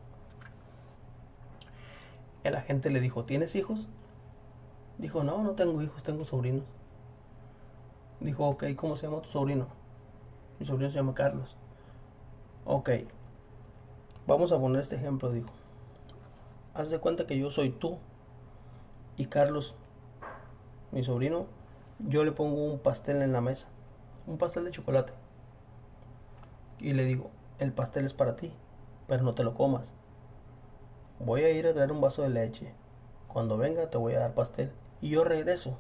El 2.43 2.55
agente 2.55 2.89
le 2.89 2.99
dijo, 2.99 3.23
¿tienes 3.25 3.55
hijos? 3.55 3.87
Dijo, 4.97 5.23
no, 5.23 5.43
no 5.43 5.51
tengo 5.51 5.81
hijos, 5.81 6.03
tengo 6.03 6.25
sobrinos. 6.25 6.63
Dijo, 8.19 8.47
ok, 8.47 8.65
¿cómo 8.75 8.95
se 8.95 9.07
llama 9.07 9.21
tu 9.21 9.29
sobrino? 9.29 9.67
Mi 10.59 10.65
sobrino 10.65 10.91
se 10.91 10.97
llama 10.97 11.13
Carlos. 11.15 11.55
Ok, 12.65 12.89
vamos 14.27 14.51
a 14.51 14.59
poner 14.59 14.81
este 14.81 14.95
ejemplo, 14.95 15.31
dijo. 15.31 15.49
Haz 16.73 16.89
de 16.89 16.99
cuenta 16.99 17.25
que 17.25 17.37
yo 17.37 17.49
soy 17.49 17.71
tú 17.71 17.97
y 19.17 19.25
Carlos, 19.25 19.75
mi 20.91 21.03
sobrino, 21.03 21.47
yo 21.99 22.23
le 22.23 22.31
pongo 22.31 22.63
un 22.65 22.79
pastel 22.79 23.21
en 23.23 23.33
la 23.33 23.41
mesa, 23.41 23.67
un 24.27 24.37
pastel 24.37 24.65
de 24.65 24.71
chocolate. 24.71 25.13
Y 26.79 26.93
le 26.93 27.05
digo, 27.05 27.29
el 27.59 27.73
pastel 27.73 28.05
es 28.05 28.13
para 28.13 28.35
ti, 28.35 28.53
pero 29.07 29.23
no 29.23 29.35
te 29.35 29.43
lo 29.43 29.53
comas. 29.53 29.91
Voy 31.19 31.41
a 31.43 31.51
ir 31.51 31.67
a 31.67 31.73
traer 31.73 31.91
un 31.91 32.01
vaso 32.01 32.23
de 32.23 32.29
leche. 32.29 32.73
Cuando 33.27 33.57
venga 33.57 33.89
te 33.89 33.97
voy 33.97 34.13
a 34.13 34.19
dar 34.19 34.33
pastel. 34.33 34.71
Y 35.01 35.09
yo 35.09 35.23
regreso. 35.23 35.77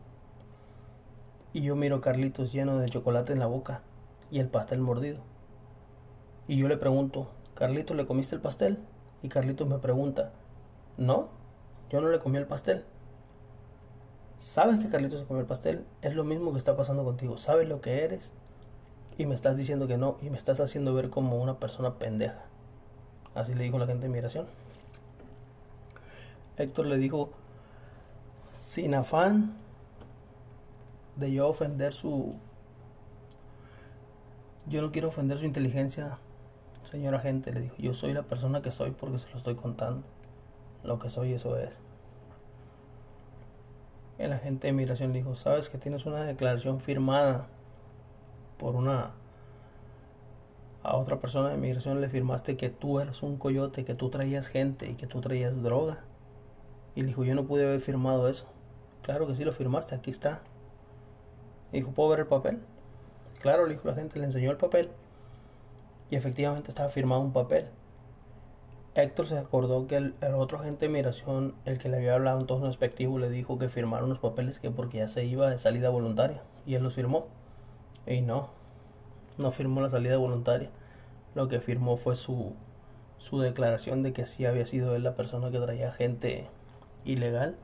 Y 1.53 1.63
yo 1.63 1.75
miro 1.75 1.97
a 1.97 2.01
Carlitos 2.01 2.53
lleno 2.53 2.77
de 2.77 2.89
chocolate 2.89 3.33
en 3.33 3.39
la 3.39 3.47
boca 3.47 3.81
y 4.29 4.39
el 4.39 4.47
pastel 4.47 4.79
mordido. 4.79 5.19
Y 6.47 6.57
yo 6.57 6.67
le 6.67 6.77
pregunto, 6.77 7.29
Carlitos, 7.55 7.97
¿le 7.97 8.05
comiste 8.05 8.35
el 8.35 8.41
pastel? 8.41 8.79
Y 9.21 9.29
Carlitos 9.29 9.67
me 9.67 9.77
pregunta, 9.77 10.31
no, 10.97 11.29
yo 11.89 12.01
no 12.01 12.09
le 12.09 12.19
comí 12.19 12.37
el 12.37 12.47
pastel. 12.47 12.85
¿Sabes 14.41 14.79
que 14.79 14.89
Carlitos 14.89 15.21
se 15.21 15.25
comió 15.25 15.39
el 15.39 15.47
pastel? 15.47 15.85
Es 16.01 16.15
lo 16.15 16.25
mismo 16.25 16.51
que 16.51 16.57
está 16.57 16.75
pasando 16.75 17.05
contigo. 17.05 17.37
¿Sabes 17.37 17.69
lo 17.69 17.79
que 17.79 18.03
eres? 18.03 18.33
y 19.17 19.25
me 19.25 19.35
estás 19.35 19.57
diciendo 19.57 19.87
que 19.87 19.97
no 19.97 20.17
y 20.21 20.29
me 20.29 20.37
estás 20.37 20.59
haciendo 20.59 20.93
ver 20.93 21.09
como 21.09 21.37
una 21.37 21.59
persona 21.59 21.95
pendeja. 21.95 22.43
Así 23.35 23.53
le 23.53 23.63
dijo 23.63 23.77
la 23.77 23.85
gente 23.85 24.03
de 24.03 24.09
migración. 24.09 24.47
Héctor 26.57 26.87
le 26.87 26.97
dijo, 26.97 27.29
sin 28.51 28.93
afán 28.93 29.53
de 31.15 31.31
yo 31.31 31.47
ofender 31.47 31.93
su... 31.93 32.35
Yo 34.67 34.81
no 34.81 34.91
quiero 34.91 35.09
ofender 35.09 35.39
su 35.39 35.45
inteligencia, 35.45 36.19
señor 36.89 37.15
agente, 37.15 37.51
le 37.51 37.61
dijo, 37.61 37.75
yo 37.77 37.93
soy 37.93 38.13
la 38.13 38.23
persona 38.23 38.61
que 38.61 38.71
soy 38.71 38.91
porque 38.91 39.19
se 39.19 39.29
lo 39.29 39.37
estoy 39.37 39.55
contando. 39.55 40.03
Lo 40.83 40.99
que 40.99 41.09
soy, 41.09 41.33
eso 41.33 41.57
es. 41.57 41.77
El 44.21 44.33
agente 44.33 44.67
de 44.67 44.73
migración 44.73 45.13
le 45.13 45.17
dijo, 45.17 45.33
sabes 45.33 45.67
que 45.67 45.79
tienes 45.79 46.05
una 46.05 46.23
declaración 46.23 46.79
firmada 46.79 47.47
por 48.59 48.75
una 48.75 49.13
a 50.83 50.95
otra 50.95 51.19
persona 51.19 51.49
de 51.49 51.57
migración 51.57 52.01
le 52.01 52.07
firmaste 52.07 52.55
que 52.55 52.69
tú 52.69 52.99
eras 52.99 53.23
un 53.23 53.37
coyote, 53.37 53.83
que 53.83 53.95
tú 53.95 54.11
traías 54.11 54.47
gente 54.47 54.87
y 54.87 54.93
que 54.93 55.07
tú 55.07 55.21
traías 55.21 55.63
droga. 55.63 56.03
Y 56.93 57.01
le 57.01 57.07
dijo, 57.07 57.23
yo 57.23 57.33
no 57.33 57.47
pude 57.47 57.65
haber 57.65 57.79
firmado 57.79 58.29
eso. 58.29 58.45
Claro 59.01 59.25
que 59.25 59.33
sí 59.33 59.43
lo 59.43 59.53
firmaste, 59.53 59.95
aquí 59.95 60.11
está. 60.11 60.41
Y 61.71 61.77
dijo, 61.77 61.89
¿puedo 61.89 62.09
ver 62.09 62.19
el 62.19 62.27
papel? 62.27 62.59
Claro, 63.41 63.65
le 63.65 63.73
dijo 63.73 63.87
la 63.87 63.95
gente, 63.95 64.19
le 64.19 64.25
enseñó 64.25 64.51
el 64.51 64.57
papel. 64.57 64.89
Y 66.11 66.15
efectivamente 66.15 66.69
estaba 66.69 66.89
firmado 66.89 67.21
un 67.21 67.33
papel. 67.33 67.65
Héctor 68.93 69.25
se 69.25 69.37
acordó 69.37 69.87
que 69.87 69.95
el, 69.95 70.15
otro 70.35 70.59
agente 70.59 70.87
de 70.87 70.91
migración, 70.91 71.55
el 71.63 71.77
que 71.77 71.87
le 71.87 71.97
había 71.97 72.15
hablado 72.15 72.41
en 72.41 72.45
tono 72.45 72.67
despectivo, 72.67 73.19
le 73.19 73.29
dijo 73.29 73.57
que 73.57 73.69
firmara 73.69 74.03
unos 74.03 74.19
papeles 74.19 74.59
que 74.59 74.69
porque 74.69 74.97
ya 74.97 75.07
se 75.07 75.23
iba 75.23 75.49
de 75.49 75.57
salida 75.57 75.89
voluntaria. 75.89 76.41
Y 76.65 76.75
él 76.75 76.83
los 76.83 76.93
firmó. 76.93 77.27
Y 78.05 78.19
no, 78.19 78.49
no 79.37 79.51
firmó 79.51 79.79
la 79.79 79.89
salida 79.89 80.17
voluntaria. 80.17 80.69
Lo 81.35 81.47
que 81.47 81.61
firmó 81.61 81.95
fue 81.95 82.17
su, 82.17 82.53
su 83.17 83.39
declaración 83.39 84.03
de 84.03 84.11
que 84.11 84.25
sí 84.25 84.45
había 84.45 84.65
sido 84.65 84.93
él 84.95 85.03
la 85.03 85.15
persona 85.15 85.51
que 85.51 85.59
traía 85.59 85.93
gente 85.93 86.47
ilegal 87.05 87.55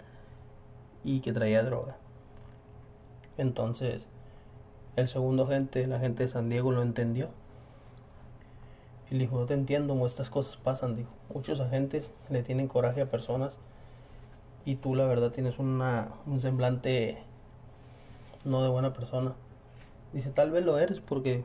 y 1.03 1.19
que 1.19 1.33
traía 1.33 1.61
droga. 1.61 1.97
Entonces, 3.37 4.07
el 4.95 5.09
segundo 5.09 5.43
agente, 5.43 5.85
la 5.87 5.99
gente 5.99 6.23
de 6.23 6.29
San 6.29 6.49
Diego, 6.49 6.71
lo 6.71 6.81
entendió. 6.83 7.29
Y 9.09 9.15
le 9.15 9.21
dijo, 9.21 9.39
no 9.39 9.45
te 9.45 9.53
entiendo, 9.53 9.93
como 9.93 10.05
estas 10.05 10.29
cosas 10.29 10.57
pasan, 10.57 10.95
dijo. 10.95 11.09
Muchos 11.33 11.59
agentes 11.59 12.13
le 12.29 12.43
tienen 12.43 12.67
coraje 12.67 13.01
a 13.01 13.09
personas 13.09 13.57
y 14.65 14.75
tú 14.75 14.95
la 14.95 15.05
verdad 15.05 15.31
tienes 15.31 15.59
una, 15.59 16.09
un 16.25 16.41
semblante 16.41 17.23
no 18.43 18.63
de 18.63 18.69
buena 18.69 18.93
persona. 18.93 19.33
Dice, 20.13 20.29
tal 20.31 20.51
vez 20.51 20.65
lo 20.65 20.77
eres 20.77 20.99
porque, 20.99 21.43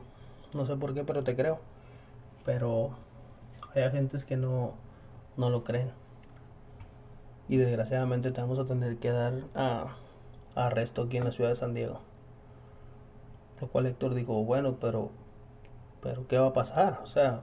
no 0.53 0.65
sé 0.65 0.75
por 0.75 0.93
qué, 0.93 1.03
pero 1.03 1.23
te 1.23 1.35
creo. 1.35 1.59
Pero 2.45 2.91
hay 3.73 3.83
agentes 3.83 4.25
que 4.25 4.35
no, 4.35 4.73
no 5.37 5.49
lo 5.49 5.63
creen. 5.63 5.91
Y 7.47 7.57
desgraciadamente 7.57 8.31
te 8.31 8.41
vamos 8.41 8.59
a 8.59 8.65
tener 8.65 8.97
que 8.97 9.11
dar 9.11 9.33
a, 9.55 9.95
arresto 10.55 11.03
aquí 11.03 11.17
en 11.17 11.25
la 11.25 11.31
ciudad 11.31 11.49
de 11.49 11.55
San 11.55 11.73
Diego. 11.73 11.99
Lo 13.61 13.67
cual 13.67 13.85
Héctor 13.85 14.13
dijo, 14.15 14.43
bueno, 14.43 14.77
pero, 14.79 15.11
pero 16.01 16.27
¿qué 16.27 16.37
va 16.37 16.47
a 16.47 16.53
pasar? 16.53 16.99
O 17.03 17.07
sea, 17.07 17.41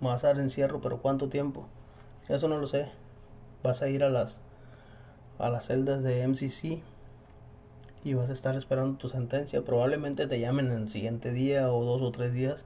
vas 0.00 0.24
a 0.24 0.30
encierro, 0.30 0.80
pero 0.80 0.98
¿cuánto 0.98 1.28
tiempo? 1.28 1.66
Eso 2.28 2.48
no 2.48 2.58
lo 2.58 2.66
sé. 2.66 2.88
Vas 3.62 3.82
a 3.82 3.88
ir 3.88 4.02
a 4.04 4.08
las, 4.08 4.40
a 5.38 5.50
las 5.50 5.66
celdas 5.66 6.02
de 6.02 6.22
MCC 6.26 6.82
y 8.04 8.14
vas 8.14 8.30
a 8.30 8.32
estar 8.32 8.56
esperando 8.56 8.98
tu 8.98 9.08
sentencia. 9.08 9.62
Probablemente 9.62 10.26
te 10.26 10.40
llamen 10.40 10.66
en 10.66 10.78
el 10.78 10.88
siguiente 10.90 11.32
día 11.32 11.72
o 11.72 11.84
dos 11.84 12.02
o 12.02 12.10
tres 12.12 12.32
días 12.32 12.64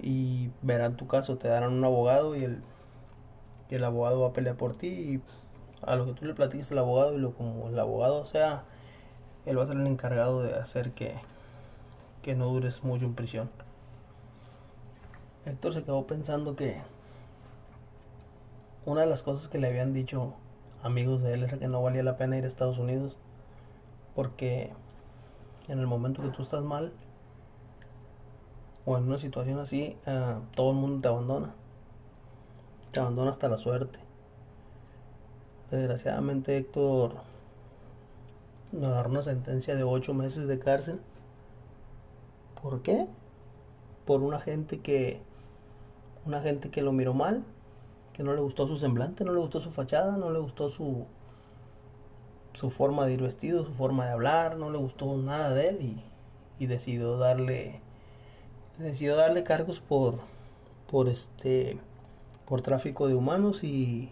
y 0.00 0.50
verán 0.62 0.96
tu 0.96 1.06
caso, 1.06 1.36
te 1.38 1.48
darán 1.48 1.72
un 1.72 1.84
abogado 1.84 2.36
y 2.36 2.44
el, 2.44 2.60
y 3.70 3.74
el 3.74 3.84
abogado 3.84 4.20
va 4.20 4.28
a 4.28 4.32
pelear 4.32 4.56
por 4.56 4.76
ti 4.76 4.88
y 4.88 5.20
a 5.82 5.96
lo 5.96 6.06
que 6.06 6.12
tú 6.12 6.24
le 6.24 6.34
platiques 6.34 6.70
al 6.72 6.78
abogado 6.78 7.14
y 7.14 7.18
lo 7.18 7.32
como 7.32 7.68
el 7.68 7.78
abogado 7.78 8.24
sea, 8.26 8.64
él 9.46 9.58
va 9.58 9.64
a 9.64 9.66
ser 9.66 9.76
el 9.76 9.86
encargado 9.86 10.42
de 10.42 10.54
hacer 10.54 10.92
que, 10.92 11.14
que 12.22 12.34
no 12.34 12.46
dures 12.46 12.82
mucho 12.84 13.04
en 13.06 13.14
prisión. 13.14 13.50
Héctor 15.48 15.72
se 15.72 15.82
quedó 15.82 16.06
pensando 16.06 16.56
que 16.56 16.76
una 18.84 19.02
de 19.02 19.06
las 19.06 19.22
cosas 19.22 19.48
que 19.48 19.58
le 19.58 19.66
habían 19.66 19.92
dicho 19.92 20.34
amigos 20.82 21.22
de 21.22 21.34
él 21.34 21.42
era 21.44 21.58
que 21.58 21.68
no 21.68 21.82
valía 21.82 22.02
la 22.02 22.16
pena 22.16 22.36
ir 22.36 22.44
a 22.44 22.48
Estados 22.48 22.78
Unidos 22.78 23.16
porque 24.14 24.72
en 25.68 25.78
el 25.78 25.86
momento 25.86 26.22
que 26.22 26.28
tú 26.28 26.42
estás 26.42 26.62
mal 26.62 26.92
o 28.84 28.96
en 28.96 29.04
una 29.04 29.18
situación 29.18 29.58
así, 29.58 29.96
uh, 30.06 30.40
todo 30.54 30.70
el 30.70 30.76
mundo 30.76 31.02
te 31.02 31.08
abandona. 31.08 31.54
Te 32.90 33.00
abandona 33.00 33.30
hasta 33.30 33.48
la 33.48 33.58
suerte. 33.58 33.98
Desgraciadamente 35.70 36.56
Héctor 36.56 37.12
agarró 38.74 39.10
una 39.10 39.22
sentencia 39.22 39.74
de 39.74 39.82
ocho 39.82 40.14
meses 40.14 40.48
de 40.48 40.58
cárcel. 40.58 41.00
¿Por 42.62 42.80
qué? 42.80 43.06
Por 44.06 44.22
una 44.22 44.40
gente 44.40 44.80
que 44.80 45.20
una 46.28 46.42
gente 46.42 46.70
que 46.70 46.82
lo 46.82 46.92
miró 46.92 47.14
mal, 47.14 47.42
que 48.12 48.22
no 48.22 48.34
le 48.34 48.40
gustó 48.40 48.68
su 48.68 48.76
semblante, 48.76 49.24
no 49.24 49.32
le 49.32 49.40
gustó 49.40 49.60
su 49.60 49.70
fachada, 49.72 50.16
no 50.18 50.30
le 50.30 50.38
gustó 50.38 50.68
su 50.68 51.06
su 52.54 52.70
forma 52.70 53.06
de 53.06 53.14
ir 53.14 53.22
vestido, 53.22 53.64
su 53.64 53.72
forma 53.72 54.06
de 54.06 54.12
hablar, 54.12 54.56
no 54.56 54.70
le 54.70 54.78
gustó 54.78 55.16
nada 55.16 55.54
de 55.54 55.68
él 55.68 55.80
y, 55.80 56.04
y 56.64 56.66
decidió 56.66 57.16
darle 57.16 57.80
decidió 58.78 59.16
darle 59.16 59.42
cargos 59.44 59.80
por 59.80 60.20
por 60.90 61.08
este 61.08 61.78
por 62.46 62.62
tráfico 62.62 63.08
de 63.08 63.14
humanos 63.14 63.64
y 63.64 64.10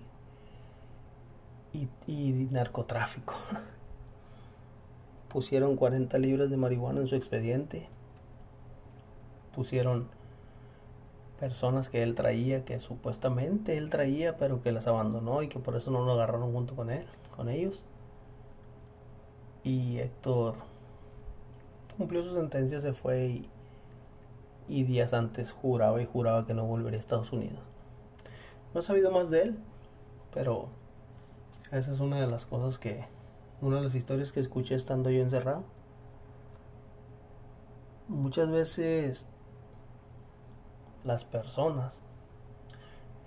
y, 1.72 1.88
y 2.06 2.48
narcotráfico. 2.50 3.34
Pusieron 5.28 5.76
40 5.76 6.16
libras 6.18 6.48
de 6.48 6.56
marihuana 6.56 7.00
en 7.00 7.08
su 7.08 7.14
expediente. 7.14 7.88
Pusieron 9.54 10.08
personas 11.38 11.88
que 11.88 12.02
él 12.02 12.14
traía, 12.14 12.64
que 12.64 12.80
supuestamente 12.80 13.76
él 13.76 13.90
traía, 13.90 14.36
pero 14.36 14.62
que 14.62 14.72
las 14.72 14.86
abandonó 14.86 15.42
y 15.42 15.48
que 15.48 15.58
por 15.58 15.76
eso 15.76 15.90
no 15.90 16.04
lo 16.04 16.12
agarraron 16.12 16.52
junto 16.52 16.74
con 16.74 16.90
él, 16.90 17.06
con 17.36 17.48
ellos. 17.48 17.84
Y 19.62 19.98
Héctor 19.98 20.54
cumplió 21.96 22.22
su 22.22 22.34
sentencia, 22.34 22.80
se 22.80 22.92
fue 22.92 23.26
y, 23.26 23.50
y 24.68 24.84
días 24.84 25.12
antes 25.12 25.50
juraba 25.50 26.00
y 26.00 26.06
juraba 26.06 26.46
que 26.46 26.54
no 26.54 26.64
volvería 26.64 26.98
a 26.98 27.00
Estados 27.00 27.32
Unidos. 27.32 27.58
No 28.72 28.80
he 28.80 28.82
sabido 28.82 29.10
más 29.10 29.30
de 29.30 29.42
él, 29.42 29.58
pero 30.32 30.68
esa 31.72 31.92
es 31.92 32.00
una 32.00 32.20
de 32.20 32.26
las 32.26 32.46
cosas 32.46 32.78
que, 32.78 33.04
una 33.60 33.76
de 33.76 33.82
las 33.82 33.94
historias 33.94 34.32
que 34.32 34.40
escuché 34.40 34.74
estando 34.74 35.10
yo 35.10 35.20
encerrado. 35.22 35.64
Muchas 38.08 38.50
veces 38.50 39.26
las 41.06 41.24
personas, 41.24 42.00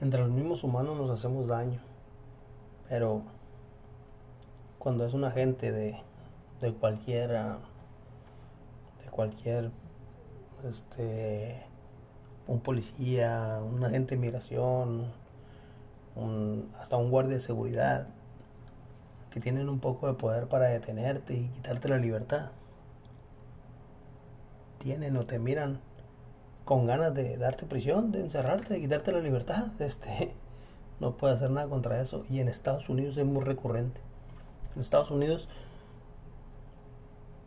entre 0.02 0.20
los 0.20 0.30
mismos 0.30 0.64
humanos 0.64 0.98
nos 0.98 1.10
hacemos 1.10 1.48
daño, 1.48 1.80
pero 2.90 3.22
cuando 4.78 5.06
es 5.06 5.14
una 5.14 5.32
gente 5.32 5.72
de, 5.72 5.98
de 6.60 6.74
cualquiera, 6.74 7.60
de 9.04 9.10
cualquier, 9.10 9.72
este, 10.70 11.64
un 12.48 12.60
policía, 12.60 13.62
un 13.66 13.84
agente 13.84 14.16
de 14.16 14.22
migración, 14.22 15.12
un, 16.16 16.74
hasta 16.82 16.98
un 16.98 17.10
guardia 17.10 17.36
de 17.36 17.42
seguridad, 17.42 18.10
que 19.32 19.40
tienen 19.40 19.70
un 19.70 19.80
poco 19.80 20.08
de 20.08 20.16
poder 20.16 20.48
para 20.48 20.66
detenerte 20.66 21.34
y 21.34 21.48
quitarte 21.48 21.88
la 21.88 21.98
libertad. 21.98 22.52
Tienen 24.80 25.16
o 25.16 25.24
te 25.24 25.40
miran 25.40 25.80
con 26.70 26.86
ganas 26.86 27.16
de 27.16 27.36
darte 27.38 27.66
prisión, 27.66 28.12
de 28.12 28.20
encerrarte, 28.20 28.76
de 28.76 28.82
quitarte 28.82 29.12
la 29.12 29.22
libertad. 29.22 29.70
Este, 29.80 30.36
no 31.00 31.18
puede 31.18 31.34
hacer 31.34 31.50
nada 31.50 31.68
contra 31.68 32.00
eso. 32.00 32.26
Y 32.30 32.42
en 32.42 32.48
Estados 32.48 32.90
Unidos 32.90 33.18
es 33.18 33.26
muy 33.26 33.44
recurrente. 33.44 34.00
En 34.76 34.82
Estados 34.82 35.10
Unidos, 35.10 35.50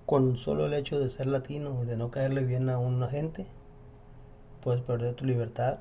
con 0.07 0.37
solo 0.37 0.67
el 0.67 0.75
hecho 0.75 0.99
de 0.99 1.09
ser 1.09 1.29
latino 1.29 1.85
de 1.85 1.97
no 1.97 2.11
caerle 2.11 2.43
bien 2.43 2.69
a 2.69 2.79
una 2.79 3.07
gente, 3.07 3.47
puedes 4.61 4.83
perder 4.83 5.15
tu 5.15 5.25
libertad 5.25 5.79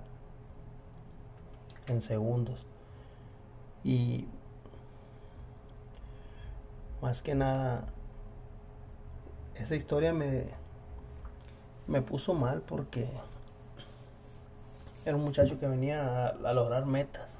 en 1.88 2.04
segundos. 2.04 2.64
Y 3.84 4.28
más 7.02 7.24
que 7.24 7.34
nada, 7.34 7.88
esa 9.56 9.76
historia 9.76 10.14
me, 10.14 10.46
me 11.88 12.04
puso 12.04 12.36
mal 12.36 12.62
porque 12.62 13.10
era 15.06 15.16
un 15.16 15.24
muchacho 15.24 15.60
que 15.60 15.68
venía 15.68 16.28
a, 16.28 16.54
lograr 16.54 16.86
metas. 16.86 17.38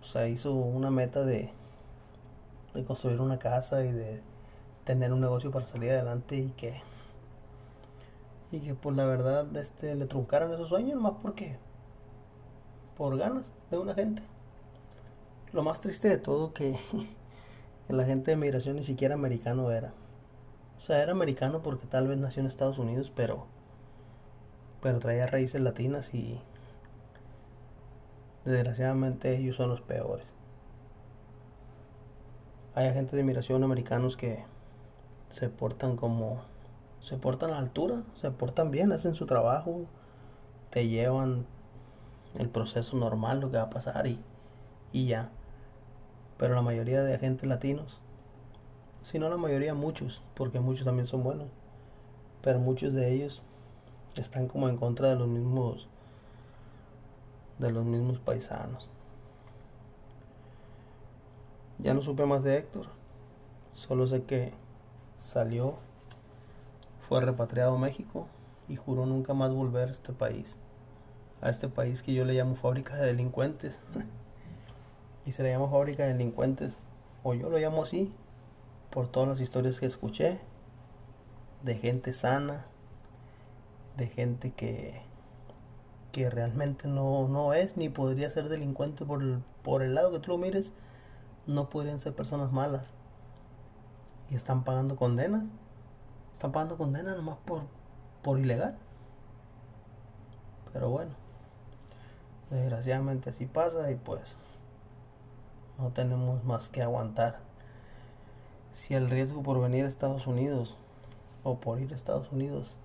O 0.00 0.04
sea, 0.04 0.28
hizo 0.28 0.52
una 0.52 0.90
meta 0.90 1.24
de, 1.24 1.50
de 2.74 2.84
construir 2.84 3.20
una 3.20 3.38
casa 3.38 3.84
y 3.84 3.92
de 3.92 4.22
tener 4.84 5.12
un 5.12 5.20
negocio 5.20 5.50
para 5.50 5.66
salir 5.66 5.90
adelante 5.92 6.36
y 6.36 6.50
que 6.50 6.82
y 8.52 8.60
que 8.60 8.74
pues 8.74 8.94
la 8.94 9.06
verdad 9.06 9.56
este 9.56 9.94
le 9.94 10.06
truncaran 10.06 10.52
esos 10.52 10.68
sueños 10.68 11.00
más 11.00 11.14
porque 11.22 11.56
por 12.96 13.16
ganas 13.16 13.46
de 13.70 13.78
una 13.78 13.94
gente 13.94 14.22
lo 15.54 15.62
más 15.62 15.80
triste 15.80 16.08
de 16.08 16.18
todo 16.18 16.52
que 16.52 16.78
el 17.88 18.00
agente 18.00 18.32
de 18.32 18.36
migración 18.36 18.76
ni 18.76 18.82
siquiera 18.82 19.14
americano 19.14 19.70
era. 19.70 19.94
O 20.76 20.80
sea, 20.80 21.00
era 21.00 21.12
americano 21.12 21.62
porque 21.62 21.86
tal 21.86 22.08
vez 22.08 22.18
nació 22.18 22.40
en 22.40 22.48
Estados 22.48 22.78
Unidos, 22.78 23.12
pero 23.14 23.46
pero 24.84 24.98
traía 24.98 25.26
raíces 25.26 25.62
latinas 25.62 26.14
y 26.14 26.38
desgraciadamente 28.44 29.34
ellos 29.34 29.56
son 29.56 29.70
los 29.70 29.80
peores. 29.80 30.34
Hay 32.74 32.88
agentes 32.88 33.14
de 33.14 33.24
migración 33.24 33.64
americanos 33.64 34.18
que 34.18 34.44
se 35.30 35.48
portan 35.48 35.96
como 35.96 36.42
se 37.00 37.16
portan 37.16 37.48
a 37.48 37.54
la 37.54 37.60
altura, 37.60 38.02
se 38.14 38.30
portan 38.30 38.70
bien, 38.70 38.92
hacen 38.92 39.14
su 39.14 39.24
trabajo, 39.24 39.86
te 40.68 40.86
llevan 40.86 41.46
el 42.34 42.50
proceso 42.50 42.94
normal, 42.98 43.40
lo 43.40 43.50
que 43.50 43.56
va 43.56 43.62
a 43.62 43.70
pasar 43.70 44.06
y, 44.06 44.22
y 44.92 45.06
ya 45.06 45.30
pero 46.36 46.54
la 46.54 46.62
mayoría 46.62 47.02
de 47.02 47.14
agentes 47.14 47.48
latinos, 47.48 48.00
si 49.00 49.18
no 49.18 49.30
la 49.30 49.38
mayoría, 49.38 49.72
muchos, 49.72 50.20
porque 50.34 50.60
muchos 50.60 50.84
también 50.84 51.06
son 51.06 51.22
buenos, 51.22 51.48
pero 52.42 52.58
muchos 52.58 52.92
de 52.92 53.14
ellos 53.14 53.40
están 54.20 54.48
como 54.48 54.68
en 54.68 54.76
contra 54.76 55.10
de 55.10 55.16
los 55.16 55.28
mismos 55.28 55.88
de 57.58 57.70
los 57.70 57.84
mismos 57.84 58.18
paisanos. 58.18 58.88
Ya 61.78 61.94
no 61.94 62.02
supe 62.02 62.26
más 62.26 62.42
de 62.42 62.58
Héctor, 62.58 62.86
solo 63.74 64.06
sé 64.06 64.24
que 64.24 64.52
salió, 65.18 65.74
fue 67.08 67.20
repatriado 67.20 67.76
a 67.76 67.78
México 67.78 68.26
y 68.68 68.76
juró 68.76 69.06
nunca 69.06 69.34
más 69.34 69.52
volver 69.52 69.88
a 69.88 69.92
este 69.92 70.12
país, 70.12 70.56
a 71.40 71.50
este 71.50 71.68
país 71.68 72.02
que 72.02 72.14
yo 72.14 72.24
le 72.24 72.34
llamo 72.34 72.56
fábrica 72.56 72.96
de 72.96 73.06
delincuentes. 73.06 73.78
y 75.26 75.32
se 75.32 75.42
le 75.42 75.50
llama 75.50 75.68
fábrica 75.68 76.04
de 76.04 76.12
delincuentes, 76.12 76.76
o 77.22 77.34
yo 77.34 77.48
lo 77.48 77.58
llamo 77.58 77.82
así, 77.82 78.12
por 78.90 79.08
todas 79.08 79.28
las 79.28 79.40
historias 79.40 79.80
que 79.80 79.86
escuché, 79.86 80.38
de 81.62 81.76
gente 81.76 82.12
sana, 82.12 82.66
de 83.96 84.06
gente 84.06 84.52
que, 84.52 85.00
que 86.12 86.30
realmente 86.30 86.88
no, 86.88 87.28
no 87.28 87.52
es 87.54 87.76
ni 87.76 87.88
podría 87.88 88.30
ser 88.30 88.48
delincuente 88.48 89.04
por 89.04 89.22
el, 89.22 89.42
por 89.62 89.82
el 89.82 89.94
lado 89.94 90.12
que 90.12 90.18
tú 90.18 90.30
lo 90.32 90.38
mires, 90.38 90.72
no 91.46 91.70
podrían 91.70 92.00
ser 92.00 92.14
personas 92.14 92.52
malas. 92.52 92.90
Y 94.30 94.34
están 94.34 94.64
pagando 94.64 94.96
condenas. 94.96 95.44
Están 96.32 96.52
pagando 96.52 96.76
condenas 96.76 97.16
nomás 97.16 97.38
por, 97.44 97.62
por 98.22 98.38
ilegal. 98.38 98.76
Pero 100.72 100.90
bueno, 100.90 101.12
desgraciadamente 102.50 103.30
así 103.30 103.46
pasa 103.46 103.90
y 103.92 103.94
pues 103.94 104.36
no 105.78 105.90
tenemos 105.90 106.42
más 106.44 106.68
que 106.68 106.82
aguantar. 106.82 107.38
Si 108.72 108.94
el 108.94 109.08
riesgo 109.08 109.42
por 109.42 109.60
venir 109.60 109.84
a 109.84 109.88
Estados 109.88 110.26
Unidos 110.26 110.76
o 111.44 111.58
por 111.58 111.80
ir 111.80 111.92
a 111.92 111.96
Estados 111.96 112.32
Unidos 112.32 112.76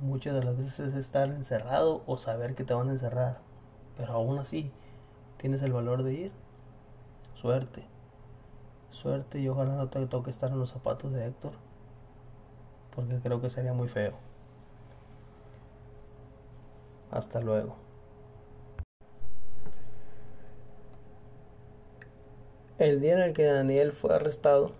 muchas 0.00 0.34
de 0.34 0.44
las 0.44 0.56
veces 0.56 0.80
es 0.80 0.96
estar 0.96 1.28
encerrado 1.28 2.02
o 2.06 2.18
saber 2.18 2.54
que 2.54 2.64
te 2.64 2.74
van 2.74 2.88
a 2.88 2.92
encerrar, 2.92 3.38
pero 3.96 4.12
aún 4.12 4.38
así 4.38 4.70
tienes 5.38 5.62
el 5.62 5.72
valor 5.72 6.02
de 6.02 6.12
ir. 6.14 6.32
Suerte, 7.34 7.84
suerte 8.90 9.38
y 9.40 9.48
ojalá 9.48 9.76
no 9.76 9.88
te 9.88 10.04
toque 10.06 10.30
estar 10.30 10.50
en 10.50 10.58
los 10.58 10.70
zapatos 10.70 11.12
de 11.12 11.26
Héctor, 11.26 11.52
porque 12.94 13.18
creo 13.20 13.40
que 13.40 13.50
sería 13.50 13.72
muy 13.72 13.88
feo. 13.88 14.14
Hasta 17.10 17.40
luego. 17.40 17.76
El 22.78 23.00
día 23.00 23.14
en 23.14 23.20
el 23.20 23.32
que 23.32 23.44
Daniel 23.44 23.92
fue 23.92 24.14
arrestado 24.14 24.72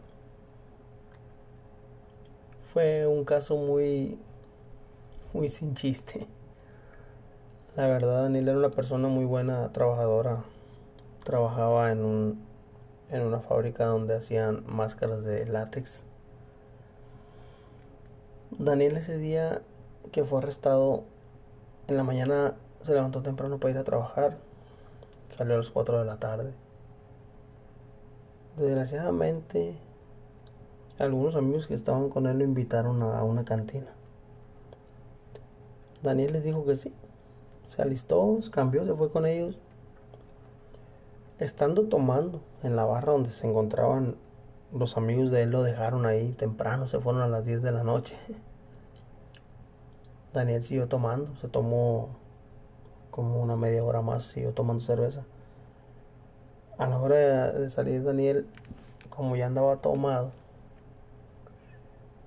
fue 2.75 3.07
un 3.07 3.25
caso 3.25 3.57
muy, 3.57 4.19
muy 5.37 5.51
sin 5.51 5.75
chiste. 5.75 6.27
La 7.77 7.87
verdad, 7.87 8.23
Daniel 8.23 8.49
era 8.49 8.59
una 8.59 8.71
persona 8.71 9.09
muy 9.09 9.27
buena, 9.27 9.71
trabajadora. 9.71 10.45
Trabajaba 11.25 11.93
en 11.93 12.05
un, 12.07 12.43
en 13.11 13.21
una 13.21 13.41
fábrica 13.41 13.85
donde 13.85 14.17
hacían 14.17 14.65
máscaras 14.67 15.25
de 15.25 15.45
látex. 15.45 16.05
Daniel 18.51 18.97
ese 18.97 19.19
día 19.19 19.61
que 20.11 20.25
fue 20.25 20.39
arrestado 20.39 21.05
en 21.87 21.99
la 21.99 22.03
mañana 22.03 22.55
se 22.83 22.95
levantó 22.95 23.21
temprano 23.21 23.59
para 23.59 23.73
ir 23.73 23.79
a 23.79 23.85
trabajar. 23.85 24.39
Salió 25.29 25.55
a 25.55 25.59
las 25.59 25.71
4 25.71 25.99
de 25.99 26.05
la 26.07 26.17
tarde. 26.17 26.55
Desgraciadamente, 28.57 29.77
algunos 30.99 31.37
amigos 31.37 31.67
que 31.67 31.75
estaban 31.75 32.09
con 32.09 32.27
él 32.27 32.39
lo 32.39 32.45
invitaron 32.45 33.03
a 33.03 33.23
una 33.23 33.45
cantina. 33.45 33.96
Daniel 36.07 36.33
les 36.33 36.45
dijo 36.45 36.65
que 36.65 36.77
sí. 36.77 36.95
Se 37.67 37.83
alistó, 37.83 38.39
cambió, 38.51 38.87
se 38.87 38.95
fue 38.95 39.11
con 39.11 39.27
ellos. 39.27 39.59
Estando 41.39 41.89
tomando 41.89 42.41
en 42.63 42.77
la 42.77 42.85
barra 42.85 43.13
donde 43.13 43.31
se 43.31 43.47
encontraban 43.47 44.17
los 44.73 44.97
amigos 44.97 45.31
de 45.31 45.43
él, 45.43 45.51
lo 45.51 45.63
dejaron 45.63 46.07
ahí 46.07 46.33
temprano, 46.33 46.87
se 46.87 47.01
fueron 47.01 47.23
a 47.23 47.29
las 47.29 47.45
10 47.45 47.63
de 47.63 47.73
la 47.73 47.83
noche. 47.83 48.17
Daniel 50.33 50.63
siguió 50.63 50.87
tomando, 50.87 51.35
se 51.37 51.49
tomó 51.49 52.11
como 53.11 53.41
una 53.41 53.57
media 53.57 53.83
hora 53.83 54.01
más, 54.01 54.25
siguió 54.25 54.53
tomando 54.53 54.85
cerveza. 54.85 55.25
A 56.79 56.87
la 56.87 56.99
hora 56.99 57.53
de 57.53 57.69
salir 57.69 58.05
Daniel, 58.05 58.47
como 59.11 59.35
ya 59.35 59.47
andaba 59.47 59.79
tomado, 59.79 60.31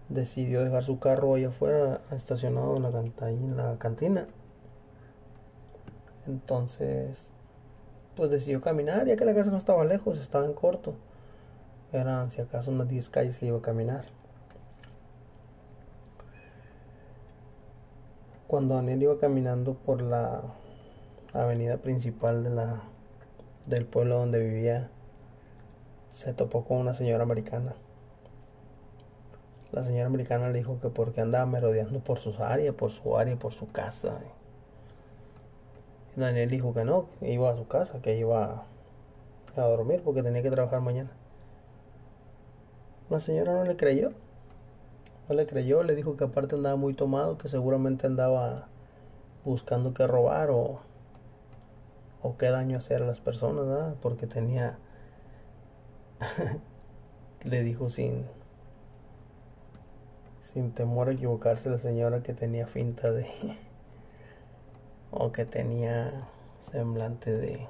decidió 0.09 0.63
dejar 0.63 0.83
su 0.83 0.99
carro 0.99 1.35
ahí 1.35 1.45
afuera, 1.45 2.01
estacionado 2.11 2.77
en 2.77 2.83
la, 2.83 3.29
en 3.29 3.57
la 3.57 3.77
cantina. 3.77 4.27
Entonces, 6.27 7.29
pues 8.15 8.29
decidió 8.29 8.61
caminar, 8.61 9.07
ya 9.07 9.15
que 9.15 9.25
la 9.25 9.33
casa 9.33 9.51
no 9.51 9.57
estaba 9.57 9.85
lejos, 9.85 10.17
estaba 10.17 10.45
en 10.45 10.53
corto. 10.53 10.95
Eran 11.91 12.29
si 12.31 12.41
acaso 12.41 12.71
unas 12.71 12.87
10 12.87 13.09
calles 13.09 13.37
que 13.37 13.47
iba 13.47 13.57
a 13.57 13.61
caminar. 13.61 14.05
Cuando 18.47 18.75
Daniel 18.75 19.03
iba 19.03 19.19
caminando 19.19 19.75
por 19.75 20.01
la 20.01 20.41
avenida 21.33 21.77
principal 21.77 22.43
de 22.43 22.49
la, 22.49 22.81
del 23.67 23.85
pueblo 23.85 24.17
donde 24.17 24.43
vivía, 24.43 24.89
se 26.09 26.33
topó 26.33 26.65
con 26.65 26.77
una 26.77 26.93
señora 26.93 27.23
americana. 27.23 27.75
La 29.71 29.83
señora 29.83 30.07
americana 30.07 30.47
le 30.49 30.57
dijo 30.57 30.79
que 30.79 30.89
porque 30.89 31.21
andaba 31.21 31.45
merodeando 31.45 31.99
por 31.99 32.17
sus 32.17 32.39
áreas, 32.39 32.73
por 32.73 32.89
su 32.89 33.17
área, 33.17 33.35
por 33.37 33.53
su 33.53 33.71
casa. 33.71 34.17
Y 36.15 36.19
Daniel 36.19 36.49
dijo 36.49 36.73
que 36.73 36.83
no, 36.85 37.05
que 37.19 37.31
iba 37.31 37.51
a 37.51 37.55
su 37.55 37.67
casa, 37.67 38.01
que 38.01 38.17
iba 38.17 38.63
a 39.55 39.61
dormir 39.61 40.01
porque 40.03 40.23
tenía 40.23 40.41
que 40.41 40.49
trabajar 40.49 40.81
mañana. 40.81 41.11
La 43.09 43.19
señora 43.19 43.53
no 43.53 43.63
le 43.63 43.75
creyó. 43.75 44.11
No 45.27 45.35
le 45.35 45.45
creyó, 45.45 45.83
le 45.83 45.95
dijo 45.95 46.17
que 46.17 46.23
aparte 46.23 46.55
andaba 46.55 46.75
muy 46.75 46.95
tomado, 46.95 47.37
que 47.37 47.49
seguramente 47.49 48.07
andaba 48.07 48.67
buscando 49.45 49.93
qué 49.93 50.07
robar 50.07 50.49
o, 50.49 50.79
o 52.23 52.37
qué 52.37 52.49
daño 52.49 52.79
hacer 52.79 53.03
a 53.03 53.05
las 53.05 53.19
personas, 53.19 53.93
porque 54.01 54.25
tenía, 54.25 54.79
le 57.43 57.61
dijo 57.61 57.89
sin, 57.89 58.25
sin 60.53 60.71
temor 60.71 61.09
a 61.09 61.11
equivocarse 61.11 61.69
la 61.69 61.77
señora 61.77 62.23
que 62.23 62.33
tenía 62.33 62.65
finta 62.65 63.11
de, 63.11 63.27
o 65.11 65.31
que 65.31 65.45
tenía 65.45 66.27
semblante 66.61 67.31
de, 67.31 67.67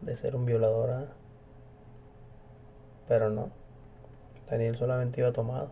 de 0.00 0.16
ser 0.16 0.36
un 0.36 0.46
violador, 0.46 1.08
pero 3.06 3.30
no, 3.30 3.50
Daniel 4.50 4.76
solamente 4.76 5.20
iba 5.20 5.32
tomado. 5.32 5.70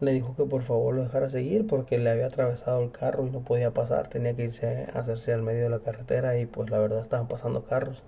Le 0.00 0.12
dijo 0.12 0.36
que 0.36 0.44
por 0.44 0.62
favor 0.62 0.94
lo 0.94 1.04
dejara 1.04 1.30
seguir 1.30 1.66
porque 1.66 1.96
le 1.96 2.10
había 2.10 2.26
atravesado 2.26 2.82
el 2.82 2.90
carro 2.90 3.26
y 3.26 3.30
no 3.30 3.40
podía 3.40 3.72
pasar, 3.72 4.08
tenía 4.08 4.34
que 4.34 4.44
irse 4.44 4.88
a 4.92 4.98
hacerse 4.98 5.32
al 5.32 5.42
medio 5.42 5.64
de 5.64 5.70
la 5.70 5.78
carretera 5.78 6.36
y 6.38 6.44
pues 6.46 6.68
la 6.68 6.78
verdad 6.78 7.00
estaban 7.00 7.28
pasando 7.28 7.64
carros. 7.64 8.02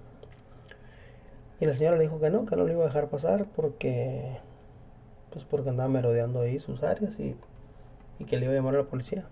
Y 1.60 1.66
la 1.66 1.72
señora 1.72 1.96
le 1.96 2.02
dijo 2.02 2.20
que 2.20 2.28
no, 2.28 2.44
que 2.44 2.56
no 2.56 2.64
le 2.64 2.74
iba 2.74 2.84
a 2.84 2.88
dejar 2.88 3.08
pasar 3.08 3.46
porque 3.56 4.38
pues 5.30 5.44
porque 5.44 5.70
andaba 5.70 5.88
merodeando 5.88 6.40
ahí 6.40 6.58
sus 6.58 6.82
áreas 6.82 7.18
y, 7.18 7.36
y 8.18 8.24
que 8.24 8.38
le 8.38 8.44
iba 8.44 8.52
a 8.52 8.56
llamar 8.56 8.74
a 8.74 8.78
la 8.78 8.84
policía. 8.84 9.24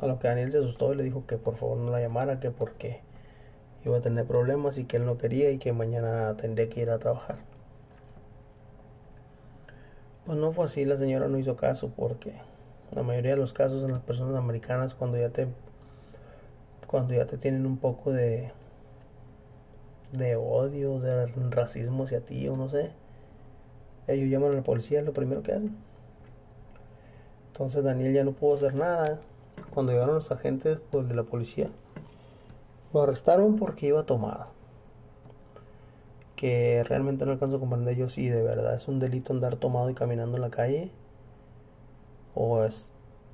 A 0.00 0.06
lo 0.06 0.18
que 0.18 0.28
Daniel 0.28 0.50
se 0.52 0.58
asustó 0.58 0.92
y 0.92 0.96
le 0.96 1.04
dijo 1.04 1.26
que 1.26 1.36
por 1.36 1.56
favor 1.56 1.78
no 1.78 1.90
la 1.90 2.00
llamara, 2.00 2.40
que 2.40 2.50
porque 2.50 3.00
iba 3.84 3.98
a 3.98 4.00
tener 4.00 4.26
problemas 4.26 4.78
y 4.78 4.84
que 4.84 4.96
él 4.96 5.06
no 5.06 5.18
quería 5.18 5.50
y 5.50 5.58
que 5.58 5.72
mañana 5.72 6.36
tendría 6.36 6.68
que 6.68 6.82
ir 6.82 6.90
a 6.90 6.98
trabajar. 6.98 7.38
Pues 10.26 10.38
no 10.38 10.52
fue 10.52 10.66
así, 10.66 10.84
la 10.84 10.96
señora 10.96 11.28
no 11.28 11.38
hizo 11.38 11.56
caso 11.56 11.90
porque 11.96 12.32
la 12.92 13.02
mayoría 13.02 13.32
de 13.32 13.38
los 13.38 13.52
casos 13.52 13.82
en 13.82 13.90
las 13.90 14.00
personas 14.00 14.36
americanas 14.36 14.94
cuando 14.94 15.18
ya 15.18 15.30
te 15.30 15.48
cuando 16.86 17.14
ya 17.14 17.26
te 17.26 17.38
tienen 17.38 17.64
un 17.66 17.78
poco 17.78 18.12
de 18.12 18.52
de 20.12 20.36
odio, 20.36 21.00
de 21.00 21.26
racismo 21.50 22.04
hacia 22.04 22.20
ti 22.20 22.46
o 22.48 22.56
no 22.56 22.68
sé, 22.68 22.92
ellos 24.08 24.30
llaman 24.30 24.52
a 24.52 24.56
la 24.56 24.62
policía, 24.62 25.00
es 25.00 25.06
lo 25.06 25.12
primero 25.12 25.42
que 25.42 25.52
hacen. 25.52 25.76
Entonces 27.48 27.84
Daniel 27.84 28.12
ya 28.12 28.24
no 28.24 28.32
pudo 28.32 28.56
hacer 28.56 28.74
nada. 28.74 29.20
Cuando 29.70 29.92
llegaron 29.92 30.14
los 30.14 30.30
agentes 30.30 30.78
pues, 30.90 31.08
de 31.08 31.14
la 31.14 31.22
policía, 31.22 31.68
lo 32.92 33.02
arrestaron 33.02 33.56
porque 33.56 33.86
iba 33.88 34.04
tomado 34.04 34.46
que 36.42 36.82
realmente 36.82 37.24
no 37.24 37.30
alcanzo 37.30 37.58
a 37.58 37.60
comprender 37.60 37.94
yo 37.94 38.08
si 38.08 38.28
de 38.28 38.42
verdad 38.42 38.74
es 38.74 38.88
un 38.88 38.98
delito 38.98 39.32
andar 39.32 39.54
tomado 39.54 39.88
y 39.90 39.94
caminando 39.94 40.36
en 40.36 40.42
la 40.42 40.50
calle 40.50 40.90
o 42.34 42.64
es 42.64 42.88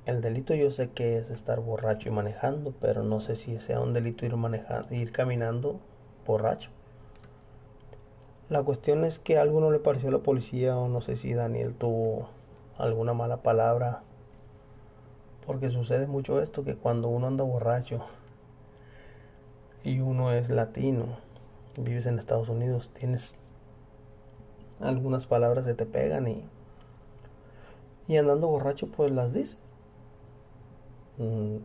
el 0.05 0.21
delito 0.21 0.53
yo 0.53 0.69
sé 0.69 0.91
que 0.91 1.17
es 1.17 1.31
estar 1.31 1.59
borracho 1.59 2.09
y 2.09 2.11
manejando, 2.11 2.71
pero 2.79 3.01
no 3.01 3.19
sé 3.19 3.35
si 3.35 3.57
sea 3.57 3.79
un 3.79 3.93
delito 3.93 4.27
ir 4.27 4.35
manejando, 4.35 4.93
ir 4.93 5.11
caminando 5.11 5.79
borracho. 6.25 6.69
La 8.49 8.63
cuestión 8.63 9.05
es 9.05 9.19
que 9.19 9.37
algo 9.37 9.59
no 9.59 9.71
le 9.71 9.79
pareció 9.79 10.09
a 10.09 10.13
la 10.13 10.19
policía 10.19 10.75
o 10.77 10.87
no 10.87 11.01
sé 11.01 11.15
si 11.15 11.33
Daniel 11.33 11.75
tuvo 11.75 12.29
alguna 12.77 13.13
mala 13.13 13.43
palabra. 13.43 14.01
Porque 15.45 15.69
sucede 15.69 16.07
mucho 16.07 16.41
esto 16.41 16.63
que 16.63 16.75
cuando 16.75 17.09
uno 17.09 17.27
anda 17.27 17.43
borracho 17.43 18.05
y 19.83 19.99
uno 19.99 20.33
es 20.33 20.49
latino 20.49 21.29
vives 21.83 22.05
en 22.05 22.17
Estados 22.17 22.49
Unidos, 22.49 22.89
tienes 22.93 23.33
algunas 24.79 25.27
palabras 25.27 25.65
que 25.65 25.73
te 25.73 25.85
pegan 25.85 26.27
y, 26.27 26.43
y 28.07 28.17
andando 28.17 28.47
borracho 28.47 28.87
pues 28.87 29.11
las 29.11 29.33
dices. 29.33 29.57
Mm, 31.17 31.57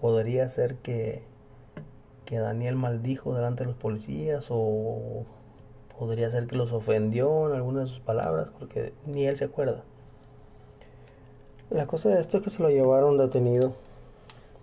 podría 0.00 0.48
ser 0.48 0.76
que, 0.76 1.22
que 2.24 2.38
Daniel 2.38 2.76
maldijo 2.76 3.34
delante 3.34 3.64
de 3.64 3.70
los 3.70 3.76
policías 3.76 4.46
o 4.50 5.24
podría 5.98 6.30
ser 6.30 6.46
que 6.46 6.56
los 6.56 6.72
ofendió 6.72 7.48
en 7.48 7.56
algunas 7.56 7.84
de 7.84 7.88
sus 7.88 8.00
palabras 8.00 8.48
porque 8.58 8.92
ni 9.06 9.26
él 9.26 9.36
se 9.36 9.46
acuerda. 9.46 9.82
La 11.70 11.86
cosa 11.86 12.08
de 12.08 12.20
esto 12.20 12.38
es 12.38 12.42
que 12.42 12.50
se 12.50 12.62
lo 12.62 12.70
llevaron 12.70 13.18
detenido. 13.18 13.74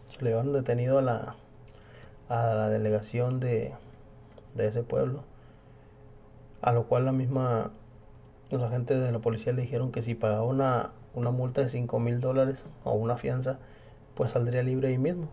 Se 0.09 0.23
lo 0.23 0.29
llevaron 0.29 0.53
detenido 0.53 0.97
a 0.97 1.01
la, 1.01 1.35
a 2.29 2.53
la 2.55 2.69
delegación 2.69 3.39
de, 3.39 3.73
de 4.55 4.67
ese 4.67 4.81
pueblo. 4.81 5.23
A 6.61 6.71
lo 6.71 6.87
cual 6.87 7.05
la 7.05 7.11
misma, 7.11 7.71
los 8.49 8.63
agentes 8.63 9.01
de 9.01 9.11
la 9.11 9.19
policía 9.19 9.53
le 9.53 9.61
dijeron 9.61 9.91
que 9.91 10.01
si 10.01 10.15
pagaba 10.15 10.43
una, 10.43 10.91
una 11.13 11.29
multa 11.29 11.61
de 11.61 11.69
5 11.69 11.99
mil 11.99 12.21
dólares 12.21 12.65
o 12.83 12.93
una 12.93 13.17
fianza, 13.17 13.59
pues 14.15 14.31
saldría 14.31 14.63
libre 14.63 14.87
ahí 14.87 14.97
mismo. 14.97 15.27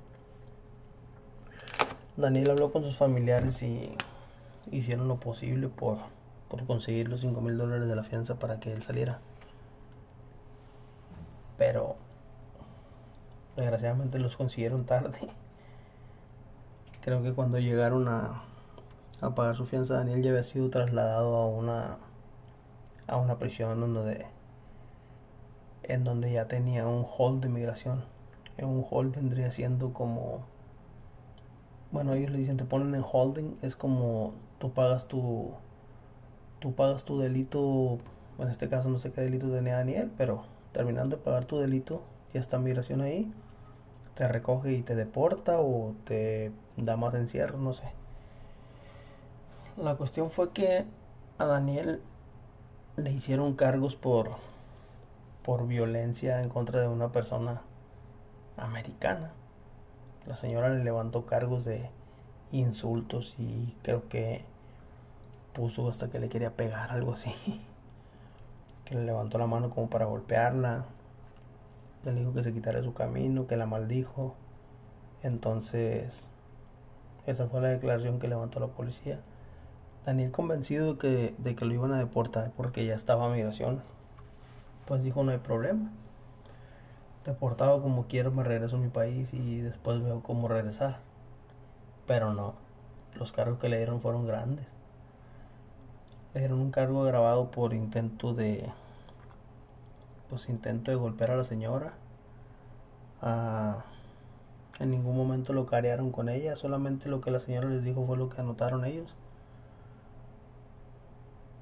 Daniel 2.17 2.51
habló 2.51 2.71
con 2.71 2.83
sus 2.83 2.97
familiares 2.97 3.63
y 3.63 3.97
hicieron 4.71 5.09
lo 5.09 5.19
posible 5.19 5.69
por, 5.69 5.99
por 6.49 6.67
conseguir 6.67 7.09
los 7.09 7.21
5 7.21 7.41
mil 7.41 7.57
dólares 7.57 7.89
de 7.89 7.97
la 7.97 8.05
fianza 8.05 8.39
para 8.39 8.61
que 8.61 8.73
él 8.73 8.83
saliera. 8.83 9.21
Pero 11.59 11.97
desgraciadamente 13.57 14.19
los 14.19 14.37
consiguieron 14.37 14.85
tarde. 14.85 15.19
Creo 17.03 17.23
que 17.23 17.33
cuando 17.33 17.59
llegaron 17.59 18.09
a, 18.09 18.45
a 19.21 19.35
pagar 19.35 19.57
su 19.57 19.67
fianza, 19.67 19.95
Daniel 19.95 20.23
ya 20.23 20.31
había 20.31 20.43
sido 20.45 20.71
trasladado 20.71 21.37
a 21.37 21.47
una 21.47 21.99
a 23.07 23.17
una 23.17 23.39
prisión 23.39 23.81
donde 23.81 24.27
en 25.83 26.05
donde 26.05 26.33
ya 26.33 26.47
tenía 26.47 26.87
un 26.87 27.07
hold 27.19 27.43
de 27.43 27.49
migración. 27.49 28.05
Un 28.59 28.87
hold 28.89 29.17
vendría 29.17 29.51
siendo 29.51 29.93
como 29.93 30.47
bueno, 31.93 32.15
ellos 32.15 32.31
le 32.31 32.39
dicen 32.39 32.57
te 32.57 32.65
ponen 32.65 32.95
en 32.95 33.05
holding, 33.11 33.57
es 33.63 33.77
como 33.77 34.35
tú 34.59 34.73
pagas 34.73 35.07
tu 35.07 35.53
tú 36.59 36.75
pagas 36.75 37.05
tu 37.05 37.19
delito 37.19 37.99
en 38.39 38.49
este 38.49 38.69
caso 38.69 38.89
no 38.89 38.99
sé 38.99 39.13
qué 39.13 39.21
delito 39.21 39.49
tenía 39.51 39.77
Daniel, 39.77 40.11
pero 40.17 40.45
terminando 40.73 41.17
de 41.17 41.23
pagar 41.23 41.45
tu 41.45 41.59
delito, 41.59 42.03
ya 42.33 42.41
está 42.41 42.59
migración 42.59 43.03
ahí, 43.03 43.33
te 44.15 44.27
recoge 44.29 44.73
y 44.73 44.83
te 44.83 44.95
deporta 44.95 45.61
o 45.61 45.95
te 46.05 46.53
da 46.77 46.97
más 46.97 47.15
encierro, 47.15 47.59
no 47.59 47.73
sé. 47.75 47.85
La 49.77 49.97
cuestión 49.97 50.31
fue 50.31 50.51
que 50.51 50.85
a 51.39 51.47
Daniel 51.47 52.03
le 52.97 53.11
hicieron 53.13 53.55
cargos 53.55 53.97
por 53.97 54.31
por 55.43 55.67
violencia 55.67 56.41
en 56.41 56.49
contra 56.49 56.81
de 56.81 56.89
una 56.89 57.11
persona 57.11 57.63
americana. 58.57 59.33
La 60.27 60.37
señora 60.37 60.69
le 60.69 60.85
levantó 60.85 61.27
cargos 61.27 61.65
de 61.65 61.91
insultos 62.53 63.35
y 63.39 63.75
creo 63.83 64.09
que 64.09 64.45
puso 65.53 65.89
hasta 65.89 66.09
que 66.11 66.19
le 66.19 66.29
quería 66.29 66.57
pegar 66.57 66.91
algo 66.91 67.13
así. 67.13 67.35
Que 68.85 68.97
le 68.97 69.05
levantó 69.05 69.39
la 69.39 69.47
mano 69.47 69.71
como 69.71 69.89
para 69.89 70.07
golpearla. 70.07 70.85
Le 72.05 72.13
dijo 72.13 72.35
que 72.35 72.43
se 72.43 72.53
quitara 72.53 72.83
su 72.83 72.93
camino, 72.93 73.47
que 73.47 73.57
la 73.57 73.65
maldijo. 73.65 74.35
Entonces, 75.23 76.27
esa 77.27 77.47
fue 77.47 77.61
la 77.61 77.69
declaración 77.69 78.19
que 78.19 78.27
levantó 78.27 78.59
la 78.59 78.67
policía. 78.67 79.21
Daniel 80.05 80.33
convencido 80.33 80.95
de 80.95 80.99
que, 80.99 81.35
de 81.39 81.55
que 81.55 81.65
lo 81.65 81.73
iban 81.73 81.93
a 81.93 81.99
deportar 81.99 82.51
porque 82.57 82.85
ya 82.85 82.95
estaba 82.95 83.27
a 83.27 83.35
migración. 83.35 83.83
Pues 84.87 85.05
dijo 85.05 85.23
no 85.23 85.31
hay 85.31 85.39
problema. 85.39 85.93
Deportado 87.25 87.81
como 87.83 88.09
quiero 88.09 88.33
me 88.33 88.43
regreso 88.43 88.77
a 88.77 88.81
mi 88.81 88.89
país 88.89 89.33
y 89.33 89.61
después 89.61 90.03
veo 90.03 90.23
cómo 90.23 90.49
regresar. 90.49 90.99
Pero 92.07 92.35
no, 92.35 92.55
los 93.15 93.31
cargos 93.31 93.61
que 93.61 93.69
le 93.69 93.77
dieron 93.77 94.01
fueron 94.01 94.27
grandes. 94.27 94.67
Le 96.35 96.41
dieron 96.41 96.59
un 96.59 96.73
cargo 96.73 97.05
grabado 97.05 97.51
por 97.51 97.75
intento 97.75 98.35
de. 98.35 98.73
Pues 100.31 100.49
intento 100.49 100.91
de 100.91 100.97
golpear 100.97 101.31
a 101.31 101.37
la 101.37 101.45
señora. 101.45 101.93
Ah, 103.21 103.85
en 104.81 104.91
ningún 104.91 105.17
momento 105.17 105.53
lo 105.53 105.67
carearon 105.67 106.11
con 106.11 106.29
ella, 106.29 106.57
solamente 106.57 107.09
lo 107.09 107.21
que 107.21 107.31
la 107.31 107.39
señora 107.39 107.69
les 107.69 107.85
dijo 107.85 108.05
fue 108.05 108.17
lo 108.17 108.31
que 108.31 108.41
anotaron 108.41 108.85
ellos. 108.85 109.15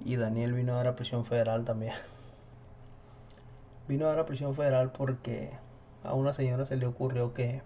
Y 0.03 0.17
Daniel 0.17 0.55
vino 0.55 0.73
a 0.73 0.77
dar 0.77 0.87
a 0.87 0.97
prisión 0.97 1.27
federal 1.27 1.67
también. 1.67 1.93
Vino 3.91 4.07
a 4.07 4.11
dar 4.11 4.21
a 4.21 4.25
prisión 4.25 4.55
federal 4.55 4.93
porque 4.93 5.51
a 6.05 6.15
una 6.15 6.33
señora 6.33 6.65
se 6.65 6.77
le 6.77 6.87
ocurrió 6.87 7.35
que 7.35 7.61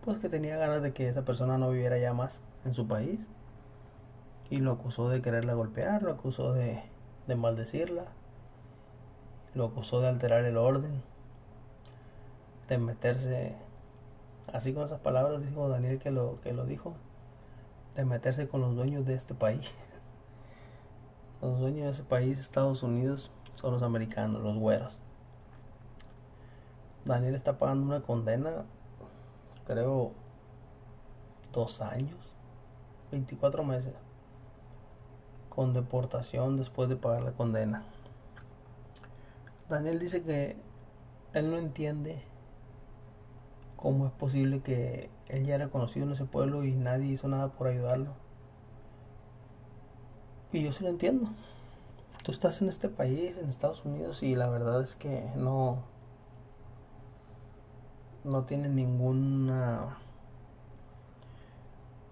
pues 0.00 0.18
que 0.18 0.30
tenía 0.30 0.56
ganas 0.56 0.80
de 0.80 0.94
que 0.94 1.10
esa 1.10 1.26
persona 1.26 1.58
no 1.58 1.68
viviera 1.68 1.98
ya 1.98 2.14
más 2.14 2.40
en 2.64 2.72
su 2.72 2.88
país 2.88 3.20
y 4.48 4.56
lo 4.60 4.72
acusó 4.72 5.10
de 5.10 5.20
quererla 5.20 5.52
golpear, 5.52 6.02
lo 6.02 6.12
acusó 6.12 6.54
de, 6.54 6.82
de 7.26 7.34
maldecirla, 7.36 8.06
lo 9.52 9.66
acusó 9.66 10.00
de 10.00 10.08
alterar 10.08 10.42
el 10.46 10.56
orden, 10.56 11.02
de 12.68 12.78
meterse, 12.78 13.56
así 14.50 14.72
con 14.72 14.84
esas 14.84 15.00
palabras 15.00 15.44
dijo 15.46 15.68
Daniel 15.68 15.98
que 15.98 16.12
lo, 16.12 16.40
que 16.40 16.54
lo 16.54 16.64
dijo, 16.64 16.94
de 17.94 18.06
meterse 18.06 18.48
con 18.48 18.62
los 18.62 18.74
dueños 18.74 19.04
de 19.04 19.12
este 19.12 19.34
país. 19.34 19.70
Los 21.42 21.60
dueños 21.60 21.84
de 21.84 21.92
ese 21.92 22.04
país, 22.04 22.38
Estados 22.38 22.82
Unidos, 22.82 23.30
son 23.54 23.74
los 23.74 23.82
americanos, 23.82 24.42
los 24.42 24.56
güeros. 24.56 24.98
Daniel 27.06 27.34
está 27.34 27.58
pagando 27.58 27.86
una 27.86 28.02
condena, 28.02 28.64
creo, 29.66 30.12
dos 31.52 31.80
años, 31.80 32.18
24 33.12 33.64
meses 33.64 33.94
con 35.48 35.72
deportación 35.72 36.58
después 36.58 36.90
de 36.90 36.96
pagar 36.96 37.22
la 37.22 37.32
condena. 37.32 37.84
Daniel 39.70 39.98
dice 39.98 40.22
que 40.22 40.56
él 41.32 41.50
no 41.50 41.56
entiende 41.56 42.22
cómo 43.76 44.06
es 44.06 44.12
posible 44.12 44.60
que 44.60 45.08
él 45.28 45.46
ya 45.46 45.54
era 45.54 45.68
conocido 45.68 46.06
en 46.06 46.12
ese 46.12 46.24
pueblo 46.26 46.62
y 46.64 46.72
nadie 46.72 47.06
hizo 47.06 47.26
nada 47.28 47.48
por 47.48 47.68
ayudarlo. 47.68 48.10
Y 50.52 50.62
yo 50.62 50.72
sí 50.72 50.84
lo 50.84 50.90
entiendo. 50.90 51.30
Tú 52.22 52.32
estás 52.32 52.60
en 52.60 52.68
este 52.68 52.88
país, 52.88 53.36
en 53.38 53.48
Estados 53.48 53.84
Unidos, 53.84 54.22
y 54.22 54.34
la 54.34 54.48
verdad 54.48 54.82
es 54.82 54.94
que 54.94 55.24
no. 55.36 55.84
No 58.26 58.44
tiene 58.44 58.68
ninguna. 58.68 59.98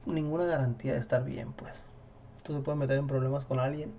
Ninguna 0.06 0.44
garantía 0.44 0.92
de 0.92 1.00
estar 1.00 1.24
bien, 1.24 1.52
pues 1.52 1.82
tú 2.44 2.54
te 2.54 2.60
puedes 2.60 2.78
meter 2.78 2.98
en 2.98 3.06
problemas 3.08 3.44
con 3.44 3.58
alguien, 3.58 3.92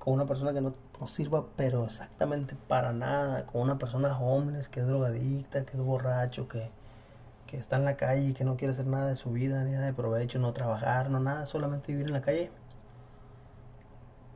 con 0.00 0.14
una 0.14 0.26
persona 0.26 0.52
que 0.52 0.60
no, 0.60 0.74
no 0.98 1.06
sirva, 1.06 1.46
pero 1.56 1.84
exactamente 1.84 2.56
para 2.66 2.92
nada, 2.92 3.46
con 3.46 3.60
una 3.62 3.78
persona 3.78 4.18
homeless, 4.18 4.68
que 4.68 4.80
es 4.80 4.86
drogadicta, 4.86 5.64
que 5.64 5.76
es 5.76 5.82
borracho, 5.82 6.48
que, 6.48 6.70
que 7.46 7.58
está 7.58 7.76
en 7.76 7.84
la 7.84 7.96
calle 7.96 8.30
y 8.30 8.32
que 8.32 8.44
no 8.44 8.56
quiere 8.56 8.72
hacer 8.72 8.86
nada 8.86 9.06
de 9.06 9.16
su 9.16 9.30
vida, 9.30 9.62
ni 9.62 9.72
nada 9.72 9.86
de 9.86 9.92
provecho, 9.94 10.38
no 10.40 10.52
trabajar, 10.52 11.10
no 11.10 11.20
nada, 11.20 11.46
solamente 11.46 11.92
vivir 11.92 12.08
en 12.08 12.14
la 12.14 12.22
calle. 12.22 12.50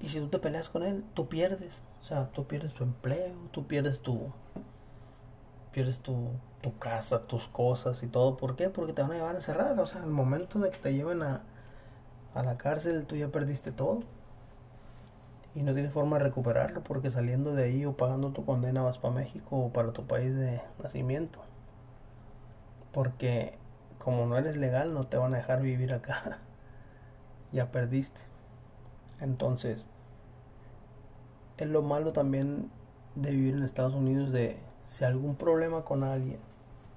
Y 0.00 0.08
si 0.10 0.20
tú 0.20 0.28
te 0.28 0.38
peleas 0.38 0.68
con 0.68 0.84
él, 0.84 1.04
tú 1.14 1.28
pierdes. 1.28 1.82
O 2.02 2.04
sea, 2.04 2.28
tú 2.30 2.46
pierdes 2.46 2.74
tu 2.74 2.84
empleo, 2.84 3.34
tú 3.50 3.66
pierdes 3.66 4.00
tu. 4.00 4.32
pierdes 5.72 6.00
tu, 6.00 6.28
tu 6.64 6.78
casa, 6.78 7.26
tus 7.26 7.46
cosas 7.46 8.02
y 8.02 8.06
todo. 8.06 8.38
¿Por 8.38 8.56
qué? 8.56 8.70
Porque 8.70 8.94
te 8.94 9.02
van 9.02 9.12
a 9.12 9.14
llevar 9.16 9.34
a 9.34 9.38
encerrar. 9.38 9.78
O 9.78 9.86
sea, 9.86 10.02
el 10.02 10.10
momento 10.10 10.58
de 10.58 10.70
que 10.70 10.78
te 10.78 10.94
lleven 10.94 11.22
a, 11.22 11.42
a 12.34 12.42
la 12.42 12.56
cárcel, 12.56 13.04
tú 13.04 13.16
ya 13.16 13.28
perdiste 13.28 13.70
todo. 13.70 14.00
Y 15.54 15.62
no 15.62 15.74
tienes 15.74 15.92
forma 15.92 16.16
de 16.16 16.24
recuperarlo 16.24 16.82
porque 16.82 17.10
saliendo 17.10 17.52
de 17.52 17.64
ahí 17.64 17.84
o 17.84 17.96
pagando 17.98 18.32
tu 18.32 18.46
condena 18.46 18.82
vas 18.82 18.96
para 18.96 19.14
México 19.14 19.58
o 19.58 19.72
para 19.74 19.92
tu 19.92 20.06
país 20.06 20.34
de 20.34 20.62
nacimiento. 20.82 21.38
Porque 22.92 23.58
como 23.98 24.24
no 24.24 24.38
eres 24.38 24.56
legal 24.56 24.94
no 24.94 25.06
te 25.06 25.18
van 25.18 25.34
a 25.34 25.36
dejar 25.36 25.60
vivir 25.60 25.92
acá. 25.92 26.38
ya 27.52 27.70
perdiste. 27.70 28.22
Entonces, 29.20 29.86
es 31.58 31.68
lo 31.68 31.82
malo 31.82 32.12
también 32.12 32.70
de 33.16 33.32
vivir 33.32 33.54
en 33.54 33.64
Estados 33.64 33.94
Unidos 33.94 34.32
de 34.32 34.58
si 34.86 35.04
algún 35.04 35.36
problema 35.36 35.84
con 35.84 36.04
alguien, 36.04 36.38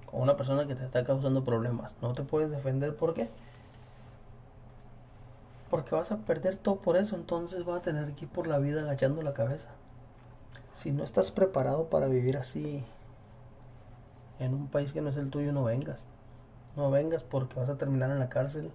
con 0.08 0.22
una 0.22 0.36
persona 0.36 0.66
que 0.66 0.74
te 0.74 0.84
está 0.84 1.06
causando 1.06 1.44
problemas, 1.44 1.96
no 2.02 2.14
te 2.14 2.24
puedes 2.24 2.50
defender, 2.50 2.96
¿por 2.96 3.14
qué? 3.14 3.30
Porque 5.70 5.94
vas 5.94 6.12
a 6.12 6.18
perder 6.18 6.58
todo 6.58 6.78
por 6.78 6.98
eso, 6.98 7.16
entonces 7.16 7.66
vas 7.66 7.80
a 7.80 7.82
tener 7.84 8.14
que 8.14 8.26
ir 8.26 8.32
por 8.32 8.48
la 8.48 8.58
vida 8.58 8.82
agachando 8.82 9.22
la 9.22 9.34
cabeza. 9.34 9.68
Si 10.74 10.92
no 10.92 11.04
estás 11.04 11.32
preparado 11.32 11.90
para 11.90 12.08
vivir 12.08 12.38
así 12.38 12.84
en 14.40 14.54
un 14.54 14.68
país 14.68 14.94
que 14.94 15.02
no 15.02 15.10
es 15.10 15.18
el 15.18 15.30
tuyo, 15.30 15.52
no 15.52 15.64
vengas. 15.64 16.06
No 16.76 16.90
vengas 16.90 17.24
porque 17.24 17.60
vas 17.60 17.70
a 17.70 17.78
terminar 17.78 18.10
en 18.12 18.20
la 18.20 18.30
cárcel 18.30 18.72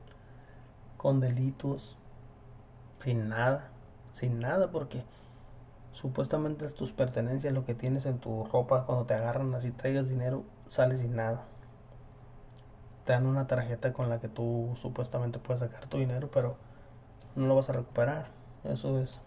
con 0.97 1.21
delitos, 1.21 1.97
sin 2.99 3.29
nada, 3.29 3.71
sin 4.13 4.39
nada, 4.41 4.71
porque 4.71 5.03
supuestamente 5.93 6.67
es 6.67 6.75
tus 6.75 6.93
pertenencias, 6.93 7.53
lo 7.53 7.65
que 7.65 7.75
tienes 7.75 8.07
en 8.07 8.19
tu 8.19 8.45
ropa, 8.45 8.85
cuando 8.85 9.07
te 9.07 9.15
agarran 9.15 9.55
así, 9.55 9.71
traigas 9.71 10.09
dinero, 10.09 10.45
sales 10.73 11.01
sin 11.01 11.17
nada. 11.17 11.43
Te 13.05 13.13
dan 13.13 13.27
una 13.27 13.47
tarjeta 13.47 13.93
con 13.93 14.09
la 14.09 14.21
que 14.21 14.29
tú 14.29 14.73
supuestamente 14.81 15.39
puedes 15.39 15.61
sacar 15.61 15.87
tu 15.87 15.99
dinero, 15.99 16.31
pero 16.33 16.57
no 17.37 17.47
lo 17.47 17.55
vas 17.55 17.69
a 17.69 17.75
recuperar. 17.75 18.29
Eso 18.65 18.99
es, 18.99 19.21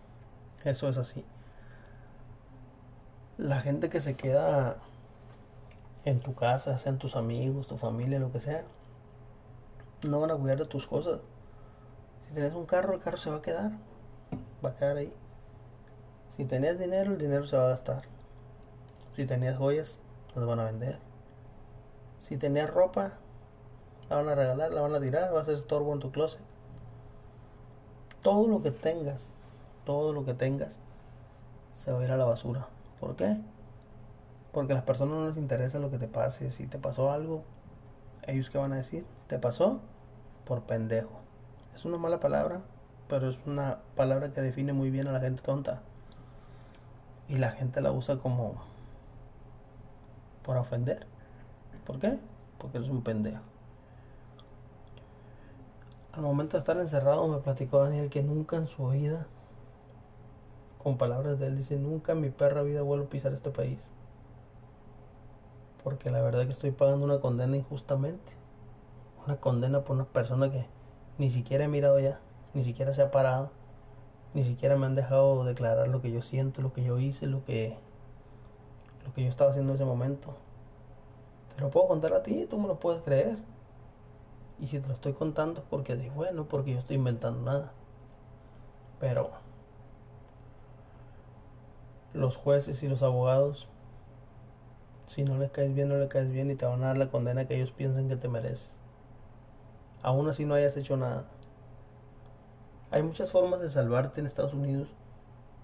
eso 0.63 0.89
es 0.89 0.97
así. 0.97 1.23
La 3.38 3.62
gente 3.62 3.89
que 3.89 4.01
se 4.01 4.15
queda 4.15 4.77
en 6.03 6.19
tu 6.19 6.34
casa, 6.34 6.79
sean 6.79 6.97
tus 6.97 7.15
amigos, 7.15 7.67
tu 7.67 7.77
familia, 7.77 8.17
lo 8.17 8.31
que 8.31 8.39
sea, 8.39 8.63
no 10.08 10.19
van 10.19 10.31
a 10.31 10.36
cuidar 10.36 10.58
de 10.58 10.65
tus 10.65 10.88
cosas. 10.88 11.19
Si 12.27 12.34
tienes 12.34 12.53
un 12.53 12.65
carro, 12.65 12.95
el 12.95 13.01
carro 13.01 13.17
se 13.17 13.29
va 13.29 13.36
a 13.36 13.41
quedar. 13.43 13.71
Va 14.65 14.69
a 14.69 14.75
quedar 14.75 14.97
ahí. 14.97 15.13
Si 16.38 16.45
tenías 16.45 16.79
dinero, 16.79 17.12
el 17.12 17.19
dinero 17.19 17.45
se 17.45 17.55
va 17.55 17.65
a 17.65 17.69
gastar. 17.69 18.01
Si 19.15 19.27
tenías 19.27 19.60
joyas, 19.60 19.99
las 20.34 20.45
van 20.47 20.60
a 20.60 20.65
vender. 20.65 20.97
Si 22.25 22.38
tenías 22.38 22.69
ropa, 22.69 23.11
la 24.09 24.15
van 24.15 24.29
a 24.29 24.35
regalar, 24.35 24.71
la 24.71 24.81
van 24.81 24.95
a 24.95 24.99
tirar, 24.99 25.33
va 25.35 25.41
a 25.41 25.45
ser 25.45 25.55
estorbo 25.55 25.93
en 25.93 25.99
tu 25.99 26.11
closet 26.11 26.41
todo 28.25 28.47
lo 28.47 28.63
que 28.63 28.71
tengas, 28.71 29.29
todo 29.85 30.11
lo 30.11 30.25
que 30.25 30.33
tengas, 30.33 30.79
se 31.77 31.91
va 31.91 31.99
a 31.99 32.03
ir 32.03 32.11
a 32.11 32.17
la 32.17 32.25
basura. 32.25 32.65
¿Por 32.99 33.15
qué? 33.15 33.38
Porque 34.51 34.73
a 34.73 34.77
las 34.77 34.83
personas 34.83 35.15
no 35.15 35.27
les 35.27 35.38
interesa 35.38 35.77
lo 35.77 35.91
que 35.91 35.99
te 35.99 36.07
pase. 36.07 36.51
Si 36.51 36.65
te 36.65 36.79
pasó 36.79 37.11
algo, 37.11 37.43
ellos 38.23 38.49
qué 38.49 38.57
van 38.57 38.73
a 38.73 38.77
decir? 38.77 39.05
¿Te 39.27 39.38
pasó? 39.38 39.79
Por 40.43 40.63
pendejo. 40.63 41.11
Es 41.75 41.85
una 41.85 41.99
mala 41.99 42.19
palabra, 42.19 42.61
pero 43.07 43.29
es 43.29 43.38
una 43.45 43.77
palabra 43.95 44.31
que 44.31 44.41
define 44.41 44.73
muy 44.73 44.89
bien 44.89 45.07
a 45.07 45.11
la 45.11 45.19
gente 45.19 45.43
tonta. 45.43 45.83
Y 47.29 47.38
la 47.38 47.51
gente 47.51 47.79
la 47.79 47.91
usa 47.91 48.17
como 48.17 48.55
por 50.41 50.57
ofender. 50.57 51.05
¿Por 51.86 52.00
qué? 52.00 52.17
Porque 52.58 52.78
eres 52.78 52.89
un 52.89 53.02
pendejo. 53.02 53.41
Al 56.13 56.21
momento 56.21 56.58
de 56.58 56.60
estar 56.60 56.78
encerrado 56.78 57.28
me 57.28 57.39
platicó 57.39 57.84
Daniel 57.84 58.10
que 58.10 58.24
nunca 58.24 58.56
en 58.56 58.67
su 58.67 58.88
vida 58.89 59.28
con 60.82 60.98
palabras 60.98 61.39
de 61.39 61.48
él, 61.48 61.58
dice, 61.58 61.78
nunca 61.78 62.12
en 62.12 62.21
mi 62.21 62.30
perra 62.30 62.62
vida 62.62 62.84
vuelvo 62.84 63.06
a 63.06 63.10
pisar 63.10 63.34
este 63.34 63.50
país. 63.50 63.80
Porque 65.84 66.12
la 66.12 66.21
verdad 66.21 66.45
que 66.45 66.52
estoy 66.52 66.69
pagando 66.71 67.06
una 67.06 67.19
condena 67.19 67.58
injustamente. 67.58 68.34
Una 69.26 69.38
condena 69.38 69.84
por 69.84 69.95
una 69.95 70.06
persona 70.06 70.52
que 70.52 70.67
ni 71.17 71.30
siquiera 71.32 71.65
he 71.65 71.67
mirado 71.67 72.00
ya, 72.00 72.19
ni 72.54 72.63
siquiera 72.63 72.93
se 72.93 73.02
ha 73.02 73.10
parado, 73.10 73.50
ni 74.36 74.43
siquiera 74.43 74.78
me 74.78 74.86
han 74.86 74.93
dejado 74.93 75.43
declarar 75.43 75.88
lo 75.88 76.02
que 76.02 76.12
yo 76.12 76.21
siento, 76.21 76.62
lo 76.62 76.71
que 76.71 76.84
yo 76.84 77.00
hice, 77.00 77.26
lo 77.26 77.43
que, 77.45 77.78
lo 79.06 79.13
que 79.13 79.24
yo 79.24 79.30
estaba 79.30 79.50
haciendo 79.50 79.74
en 79.74 79.78
ese 79.78 79.86
momento. 79.86 80.36
Te 81.55 81.61
lo 81.61 81.69
puedo 81.69 81.87
contar 81.87 82.13
a 82.13 82.23
ti, 82.23 82.45
tú 82.49 82.57
me 82.59 82.67
lo 82.67 82.79
puedes 82.79 83.01
creer. 83.03 83.37
Y 84.59 84.67
si 84.67 84.79
te 84.79 84.87
lo 84.87 84.93
estoy 84.93 85.13
contando 85.13 85.61
es 85.61 85.65
porque 85.69 85.93
así 85.93 86.09
bueno, 86.09 86.45
porque 86.45 86.73
yo 86.73 86.79
estoy 86.79 86.97
inventando 86.97 87.41
nada. 87.41 87.71
Pero 88.99 89.31
los 92.13 92.37
jueces 92.37 92.81
y 92.83 92.87
los 92.87 93.03
abogados, 93.03 93.67
si 95.07 95.23
no 95.23 95.37
les 95.37 95.51
caes 95.51 95.73
bien, 95.73 95.89
no 95.89 95.97
le 95.97 96.07
caes 96.07 96.31
bien 96.31 96.49
y 96.51 96.55
te 96.55 96.65
van 96.65 96.83
a 96.83 96.87
dar 96.87 96.97
la 96.97 97.09
condena 97.09 97.45
que 97.45 97.55
ellos 97.55 97.71
piensan 97.71 98.07
que 98.07 98.15
te 98.15 98.27
mereces. 98.27 98.71
Aún 100.01 100.29
así 100.29 100.45
no 100.45 100.53
hayas 100.53 100.77
hecho 100.77 100.97
nada. 100.97 101.25
Hay 102.91 103.03
muchas 103.03 103.31
formas 103.31 103.59
de 103.59 103.69
salvarte 103.69 104.21
en 104.21 104.27
Estados 104.27 104.53
Unidos 104.53 104.87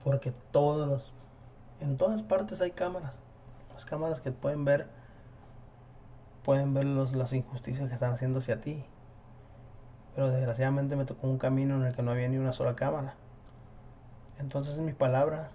porque 0.03 0.33
todos 0.51 0.87
los, 0.87 1.13
en 1.79 1.97
todas 1.97 2.21
partes 2.23 2.61
hay 2.61 2.71
cámaras. 2.71 3.13
Las 3.73 3.85
cámaras 3.85 4.19
que 4.19 4.31
pueden 4.31 4.65
ver 4.65 4.87
pueden 6.43 6.73
ver 6.73 6.85
los, 6.85 7.13
las 7.13 7.33
injusticias 7.33 7.87
que 7.87 7.93
están 7.93 8.13
haciendo 8.13 8.39
hacia 8.39 8.61
ti. 8.61 8.83
Pero 10.15 10.29
desgraciadamente 10.29 10.95
me 10.95 11.05
tocó 11.05 11.27
un 11.27 11.37
camino 11.37 11.75
en 11.75 11.83
el 11.83 11.95
que 11.95 12.01
no 12.01 12.11
había 12.11 12.27
ni 12.27 12.37
una 12.37 12.53
sola 12.53 12.75
cámara. 12.75 13.15
Entonces 14.39 14.77
mi 14.79 14.93
palabra, 14.93 15.51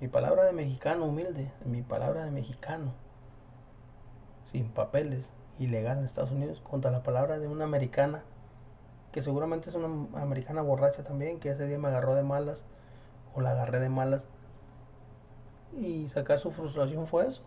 mi 0.00 0.08
palabra 0.08 0.44
de 0.44 0.52
mexicano 0.52 1.04
humilde, 1.04 1.50
mi 1.64 1.82
palabra 1.82 2.24
de 2.24 2.30
mexicano, 2.30 2.92
sin 4.44 4.68
papeles, 4.68 5.30
ilegal 5.58 5.98
en 5.98 6.04
Estados 6.04 6.32
Unidos, 6.32 6.60
contra 6.60 6.90
la 6.90 7.02
palabra 7.02 7.38
de 7.38 7.46
una 7.46 7.64
americana, 7.64 8.22
que 9.12 9.22
seguramente 9.22 9.68
es 9.68 9.76
una 9.76 10.20
americana 10.20 10.62
borracha 10.62 11.04
también, 11.04 11.38
que 11.38 11.50
ese 11.50 11.66
día 11.66 11.78
me 11.78 11.88
agarró 11.88 12.14
de 12.14 12.22
malas, 12.22 12.64
o 13.34 13.40
la 13.40 13.50
agarré 13.50 13.78
de 13.78 13.90
malas, 13.90 14.24
y 15.78 16.08
sacar 16.08 16.38
su 16.38 16.50
frustración 16.50 17.06
fue 17.06 17.28
eso 17.28 17.42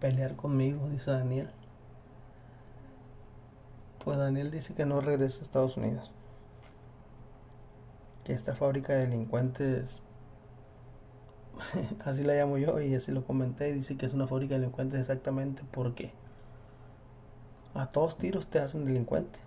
pelear 0.00 0.36
conmigo, 0.36 0.88
dice 0.88 1.10
Daniel. 1.10 1.50
Pues 4.04 4.18
Daniel 4.18 4.50
dice 4.50 4.74
que 4.74 4.86
no 4.86 5.00
regresa 5.00 5.40
a 5.40 5.42
Estados 5.42 5.76
Unidos. 5.76 6.10
Que 8.24 8.32
esta 8.32 8.54
fábrica 8.54 8.92
de 8.92 9.00
delincuentes, 9.00 9.98
así 12.04 12.22
la 12.22 12.34
llamo 12.34 12.58
yo 12.58 12.80
y 12.80 12.94
así 12.94 13.12
lo 13.12 13.24
comenté, 13.24 13.72
dice 13.72 13.96
que 13.96 14.06
es 14.06 14.14
una 14.14 14.26
fábrica 14.26 14.54
de 14.54 14.60
delincuentes 14.60 15.00
exactamente 15.00 15.62
porque 15.70 16.12
a 17.74 17.90
todos 17.90 18.16
tiros 18.16 18.46
te 18.46 18.58
hacen 18.58 18.84
delincuente. 18.84 19.38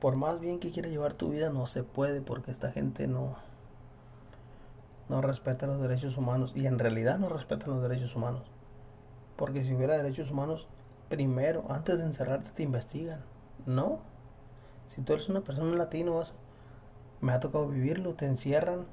Por 0.00 0.16
más 0.16 0.40
bien 0.40 0.60
que 0.60 0.70
quiera 0.70 0.88
llevar 0.88 1.14
tu 1.14 1.30
vida, 1.30 1.50
no 1.50 1.66
se 1.66 1.82
puede 1.82 2.22
porque 2.22 2.50
esta 2.50 2.70
gente 2.70 3.08
no, 3.08 3.36
no 5.08 5.20
respeta 5.20 5.66
los 5.66 5.80
derechos 5.80 6.16
humanos 6.16 6.52
y 6.54 6.66
en 6.66 6.78
realidad 6.78 7.18
no 7.18 7.28
respetan 7.28 7.70
los 7.70 7.82
derechos 7.82 8.14
humanos. 8.14 8.42
Porque 9.38 9.64
si 9.64 9.72
hubiera 9.72 9.96
derechos 9.96 10.32
humanos, 10.32 10.66
primero, 11.08 11.64
antes 11.68 11.98
de 11.98 12.04
encerrarte, 12.04 12.50
te 12.50 12.64
investigan. 12.64 13.20
No. 13.66 14.00
Si 14.92 15.00
tú 15.00 15.12
eres 15.12 15.28
una 15.28 15.42
persona 15.42 15.76
latino, 15.76 16.20
me 17.20 17.32
ha 17.32 17.38
tocado 17.38 17.68
vivirlo, 17.68 18.14
te 18.14 18.26
encierran 18.26 18.86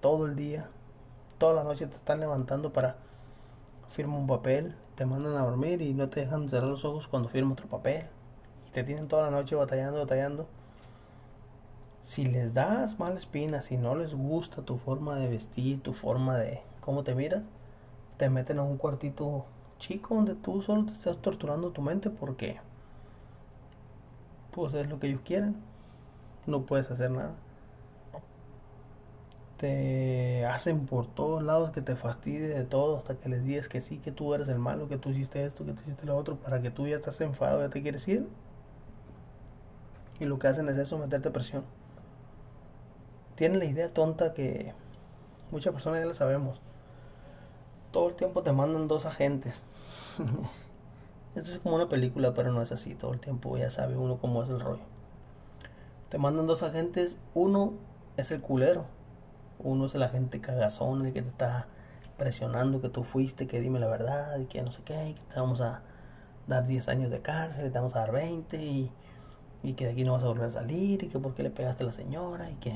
todo 0.00 0.24
el 0.24 0.36
día. 0.36 0.70
Toda 1.36 1.52
la 1.52 1.64
noche 1.64 1.86
te 1.86 1.96
están 1.96 2.20
levantando 2.20 2.72
para 2.72 2.96
firma 3.90 4.16
un 4.16 4.26
papel, 4.26 4.74
te 4.94 5.04
mandan 5.04 5.36
a 5.36 5.44
dormir 5.44 5.82
y 5.82 5.92
no 5.92 6.08
te 6.08 6.20
dejan 6.20 6.48
cerrar 6.48 6.70
los 6.70 6.86
ojos 6.86 7.06
cuando 7.06 7.28
firma 7.28 7.52
otro 7.52 7.68
papel. 7.68 8.06
Y 8.66 8.70
te 8.70 8.84
tienen 8.84 9.06
toda 9.06 9.24
la 9.24 9.30
noche 9.30 9.54
batallando, 9.54 10.00
batallando. 10.00 10.46
Si 12.02 12.24
les 12.24 12.54
das 12.54 12.98
mala 12.98 13.16
espina, 13.16 13.60
si 13.60 13.76
no 13.76 13.94
les 13.94 14.14
gusta 14.14 14.62
tu 14.62 14.78
forma 14.78 15.16
de 15.16 15.28
vestir, 15.28 15.82
tu 15.82 15.92
forma 15.92 16.38
de 16.38 16.62
cómo 16.80 17.04
te 17.04 17.14
miras, 17.14 17.42
te 18.16 18.30
meten 18.30 18.58
a 18.58 18.62
un 18.62 18.78
cuartito 18.78 19.44
chico 19.86 20.14
donde 20.14 20.34
tú 20.34 20.62
solo 20.62 20.86
te 20.86 20.92
estás 20.92 21.18
torturando 21.18 21.70
tu 21.70 21.82
mente 21.82 22.08
porque 22.08 22.58
pues 24.50 24.72
es 24.74 24.88
lo 24.88 24.98
que 24.98 25.08
ellos 25.08 25.20
quieren. 25.24 25.56
No 26.46 26.62
puedes 26.62 26.90
hacer 26.90 27.10
nada. 27.10 27.34
Te 29.58 30.46
hacen 30.46 30.86
por 30.86 31.06
todos 31.06 31.42
lados 31.42 31.70
que 31.70 31.82
te 31.82 31.96
fastidie 31.96 32.48
de 32.48 32.64
todo 32.64 32.96
hasta 32.96 33.18
que 33.18 33.28
les 33.28 33.44
digas 33.44 33.68
que 33.68 33.80
sí, 33.80 33.98
que 33.98 34.12
tú 34.12 34.32
eres 34.34 34.48
el 34.48 34.58
malo, 34.58 34.88
que 34.88 34.96
tú 34.96 35.10
hiciste 35.10 35.44
esto, 35.44 35.64
que 35.64 35.72
tú 35.72 35.80
hiciste 35.82 36.06
lo 36.06 36.16
otro, 36.16 36.36
para 36.36 36.60
que 36.62 36.70
tú 36.70 36.86
ya 36.86 36.96
estás 36.96 37.20
enfadado, 37.20 37.60
ya 37.60 37.70
te 37.70 37.82
quieres 37.82 38.06
ir. 38.08 38.26
Y 40.20 40.24
lo 40.24 40.38
que 40.38 40.48
hacen 40.48 40.68
es 40.68 40.76
eso, 40.76 40.98
meterte 40.98 41.30
presión. 41.30 41.64
Tienen 43.36 43.58
la 43.58 43.64
idea 43.64 43.92
tonta 43.92 44.32
que 44.32 44.72
muchas 45.50 45.72
personas 45.72 46.00
ya 46.00 46.06
lo 46.06 46.14
sabemos 46.14 46.60
todo 47.94 48.08
el 48.08 48.16
tiempo 48.16 48.42
te 48.42 48.52
mandan 48.52 48.88
dos 48.88 49.06
agentes. 49.06 49.62
Esto 51.34 51.50
es 51.50 51.58
como 51.58 51.76
una 51.76 51.88
película, 51.88 52.34
pero 52.34 52.52
no 52.52 52.62
es 52.62 52.72
así. 52.72 52.94
Todo 52.94 53.12
el 53.12 53.20
tiempo 53.20 53.56
ya 53.56 53.70
sabe 53.70 53.96
uno 53.96 54.18
cómo 54.18 54.42
es 54.42 54.48
el 54.48 54.60
rollo. 54.60 54.84
Te 56.08 56.18
mandan 56.18 56.46
dos 56.46 56.62
agentes. 56.62 57.16
Uno 57.34 57.74
es 58.16 58.30
el 58.30 58.40
culero. 58.40 58.86
Uno 59.58 59.86
es 59.86 59.94
el 59.94 60.02
agente 60.02 60.40
cagazón, 60.40 61.06
el 61.06 61.12
que 61.12 61.22
te 61.22 61.28
está 61.28 61.66
presionando 62.16 62.80
que 62.80 62.88
tú 62.88 63.02
fuiste, 63.02 63.46
que 63.46 63.60
dime 63.60 63.80
la 63.80 63.88
verdad 63.88 64.38
y 64.38 64.46
que 64.46 64.62
no 64.62 64.70
sé 64.70 64.82
qué, 64.84 65.14
que 65.16 65.34
te 65.34 65.40
vamos 65.40 65.60
a 65.60 65.82
dar 66.46 66.66
10 66.66 66.88
años 66.88 67.10
de 67.10 67.20
cárcel, 67.20 67.72
te 67.72 67.78
vamos 67.78 67.96
a 67.96 68.00
dar 68.00 68.12
20 68.12 68.56
y, 68.56 68.90
y 69.62 69.74
que 69.74 69.86
de 69.86 69.92
aquí 69.92 70.04
no 70.04 70.12
vas 70.12 70.22
a 70.22 70.28
volver 70.28 70.46
a 70.46 70.50
salir 70.50 71.02
y 71.02 71.08
que 71.08 71.18
por 71.18 71.34
qué 71.34 71.42
le 71.42 71.50
pegaste 71.50 71.82
a 71.82 71.86
la 71.86 71.92
señora 71.92 72.50
y 72.50 72.54
que 72.56 72.74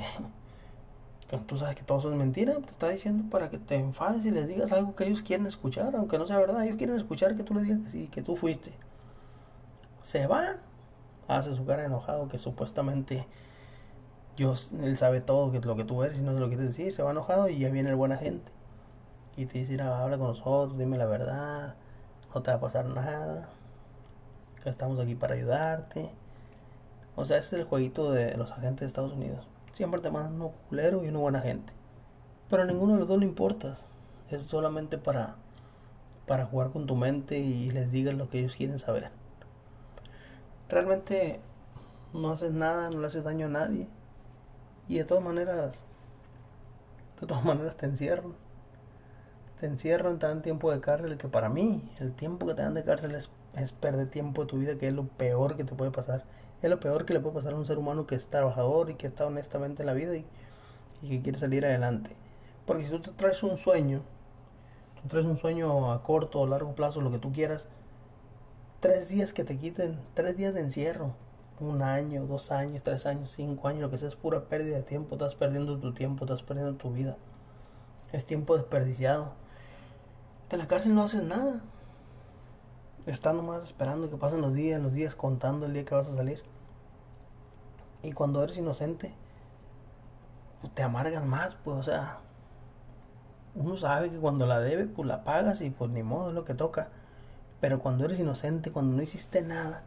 tú 1.36 1.58
sabes 1.58 1.76
que 1.76 1.82
todo 1.82 1.98
eso 1.98 2.10
es 2.10 2.16
mentira, 2.16 2.54
te 2.54 2.70
está 2.70 2.88
diciendo 2.88 3.28
para 3.30 3.50
que 3.50 3.58
te 3.58 3.74
enfades 3.74 4.24
y 4.24 4.30
les 4.30 4.48
digas 4.48 4.72
algo 4.72 4.96
que 4.96 5.06
ellos 5.06 5.22
quieren 5.22 5.46
escuchar, 5.46 5.94
aunque 5.94 6.18
no 6.18 6.26
sea 6.26 6.38
verdad, 6.38 6.64
ellos 6.64 6.76
quieren 6.78 6.96
escuchar 6.96 7.36
que 7.36 7.42
tú 7.42 7.54
les 7.54 7.64
digas 7.64 7.80
que 7.80 7.90
sí, 7.90 8.08
que 8.08 8.22
tú 8.22 8.36
fuiste. 8.36 8.72
Se 10.02 10.26
va, 10.26 10.56
hace 11.28 11.54
su 11.54 11.66
cara 11.66 11.84
enojado 11.84 12.28
que 12.28 12.38
supuestamente 12.38 13.26
Dios, 14.38 14.70
él 14.80 14.96
sabe 14.96 15.20
todo 15.20 15.52
que 15.52 15.60
lo 15.60 15.76
que 15.76 15.84
tú 15.84 16.02
eres 16.02 16.18
y 16.18 16.22
no 16.22 16.32
se 16.32 16.40
lo 16.40 16.48
quieres 16.48 16.68
decir, 16.68 16.92
se 16.94 17.02
va 17.02 17.10
enojado 17.10 17.48
y 17.48 17.58
ya 17.58 17.70
viene 17.70 17.90
el 17.90 17.96
buena 17.96 18.16
gente. 18.16 18.50
Y 19.36 19.46
te 19.46 19.58
dice, 19.58 19.80
habla 19.82 20.16
con 20.16 20.28
nosotros, 20.28 20.78
dime 20.78 20.96
la 20.96 21.06
verdad, 21.06 21.74
no 22.34 22.42
te 22.42 22.50
va 22.50 22.56
a 22.56 22.60
pasar 22.60 22.86
nada, 22.86 23.50
estamos 24.64 24.98
aquí 25.00 25.14
para 25.14 25.34
ayudarte. 25.34 26.10
O 27.16 27.24
sea, 27.24 27.38
ese 27.38 27.56
es 27.56 27.62
el 27.62 27.64
jueguito 27.64 28.12
de 28.12 28.36
los 28.36 28.52
agentes 28.52 28.80
de 28.80 28.86
Estados 28.86 29.12
Unidos. 29.12 29.47
Siempre 29.72 30.00
te 30.00 30.10
mandan 30.10 30.34
uno 30.34 30.52
culero 30.68 31.04
y 31.04 31.08
uno 31.08 31.20
buena 31.20 31.40
gente. 31.40 31.72
Pero 32.48 32.62
a 32.62 32.66
ninguno 32.66 32.94
de 32.94 33.00
los 33.00 33.08
dos 33.08 33.18
le 33.18 33.26
importas. 33.26 33.84
Es 34.30 34.42
solamente 34.42 34.98
para, 34.98 35.36
para 36.26 36.46
jugar 36.46 36.70
con 36.70 36.86
tu 36.86 36.96
mente 36.96 37.38
y 37.38 37.70
les 37.70 37.90
digas 37.90 38.14
lo 38.14 38.28
que 38.28 38.40
ellos 38.40 38.56
quieren 38.56 38.78
saber. 38.78 39.10
Realmente 40.68 41.40
no 42.12 42.30
haces 42.30 42.52
nada, 42.52 42.90
no 42.90 43.00
le 43.00 43.06
haces 43.06 43.24
daño 43.24 43.46
a 43.46 43.50
nadie. 43.50 43.88
Y 44.88 44.98
de 44.98 45.04
todas 45.04 45.24
maneras, 45.24 45.84
de 47.20 47.26
todas 47.26 47.44
maneras 47.44 47.76
te 47.76 47.86
encierran. 47.86 48.34
Te 49.60 49.66
encierran, 49.66 50.18
te 50.18 50.26
dan 50.26 50.42
tiempo 50.42 50.70
de 50.70 50.80
cárcel, 50.80 51.16
que 51.16 51.28
para 51.28 51.48
mí 51.48 51.90
el 51.98 52.12
tiempo 52.12 52.46
que 52.46 52.54
te 52.54 52.62
dan 52.62 52.74
de 52.74 52.84
cárcel 52.84 53.14
es, 53.14 53.30
es 53.54 53.72
perder 53.72 54.10
tiempo 54.10 54.42
de 54.42 54.48
tu 54.48 54.58
vida, 54.58 54.78
que 54.78 54.88
es 54.88 54.94
lo 54.94 55.08
peor 55.08 55.56
que 55.56 55.64
te 55.64 55.74
puede 55.74 55.90
pasar 55.90 56.24
es 56.62 56.70
lo 56.70 56.80
peor 56.80 57.04
que 57.04 57.14
le 57.14 57.20
puede 57.20 57.36
pasar 57.36 57.52
a 57.52 57.56
un 57.56 57.66
ser 57.66 57.78
humano 57.78 58.06
que 58.06 58.14
es 58.14 58.26
trabajador 58.26 58.90
y 58.90 58.94
que 58.94 59.06
está 59.06 59.26
honestamente 59.26 59.82
en 59.82 59.86
la 59.86 59.94
vida 59.94 60.16
y, 60.16 60.24
que 61.00 61.22
quiere 61.22 61.38
salir 61.38 61.64
adelante. 61.64 62.10
Porque 62.66 62.84
si 62.84 62.90
tú 62.90 63.00
te 63.00 63.10
traes 63.12 63.42
un 63.42 63.56
sueño, 63.56 64.02
tú 65.00 65.08
traes 65.08 65.26
un 65.26 65.38
sueño 65.38 65.92
a 65.92 66.02
corto 66.02 66.40
o 66.40 66.46
largo 66.46 66.74
plazo, 66.74 67.00
lo 67.00 67.10
que 67.10 67.18
tú 67.18 67.32
quieras, 67.32 67.66
tres 68.80 69.08
días 69.08 69.32
que 69.32 69.44
te 69.44 69.56
quiten, 69.56 69.98
tres 70.14 70.36
días 70.36 70.52
de 70.54 70.60
encierro, 70.60 71.14
un 71.60 71.82
año, 71.82 72.26
dos 72.26 72.50
años, 72.50 72.82
tres 72.82 73.06
años, 73.06 73.32
cinco 73.34 73.68
años, 73.68 73.82
lo 73.82 73.90
que 73.90 73.98
sea, 73.98 74.08
es 74.08 74.16
pura 74.16 74.48
pérdida 74.48 74.76
de 74.76 74.82
tiempo, 74.82 75.14
estás 75.14 75.34
perdiendo 75.34 75.78
tu 75.78 75.94
tiempo, 75.94 76.24
estás 76.24 76.42
perdiendo 76.42 76.74
tu 76.74 76.92
vida. 76.92 77.16
Es 78.12 78.24
tiempo 78.24 78.56
desperdiciado. 78.56 79.32
En 80.50 80.58
la 80.58 80.66
cárcel 80.66 80.94
no 80.94 81.02
haces 81.02 81.22
nada. 81.22 81.60
Estás 83.08 83.34
nomás 83.34 83.62
esperando 83.62 84.10
que 84.10 84.18
pasen 84.18 84.42
los 84.42 84.52
días, 84.52 84.82
los 84.82 84.92
días 84.92 85.14
contando 85.14 85.64
el 85.64 85.72
día 85.72 85.86
que 85.86 85.94
vas 85.94 86.08
a 86.08 86.14
salir. 86.14 86.42
Y 88.02 88.12
cuando 88.12 88.44
eres 88.44 88.58
inocente, 88.58 89.14
pues 90.60 90.74
te 90.74 90.82
amargas 90.82 91.24
más, 91.24 91.56
pues, 91.64 91.78
o 91.78 91.82
sea, 91.82 92.18
uno 93.54 93.78
sabe 93.78 94.10
que 94.10 94.18
cuando 94.18 94.44
la 94.46 94.60
debe, 94.60 94.84
pues 94.84 95.08
la 95.08 95.24
pagas 95.24 95.62
y 95.62 95.70
pues 95.70 95.90
ni 95.90 96.02
modo 96.02 96.28
es 96.28 96.34
lo 96.34 96.44
que 96.44 96.52
toca. 96.52 96.90
Pero 97.62 97.80
cuando 97.80 98.04
eres 98.04 98.20
inocente, 98.20 98.72
cuando 98.72 98.94
no 98.94 99.02
hiciste 99.02 99.40
nada, 99.40 99.84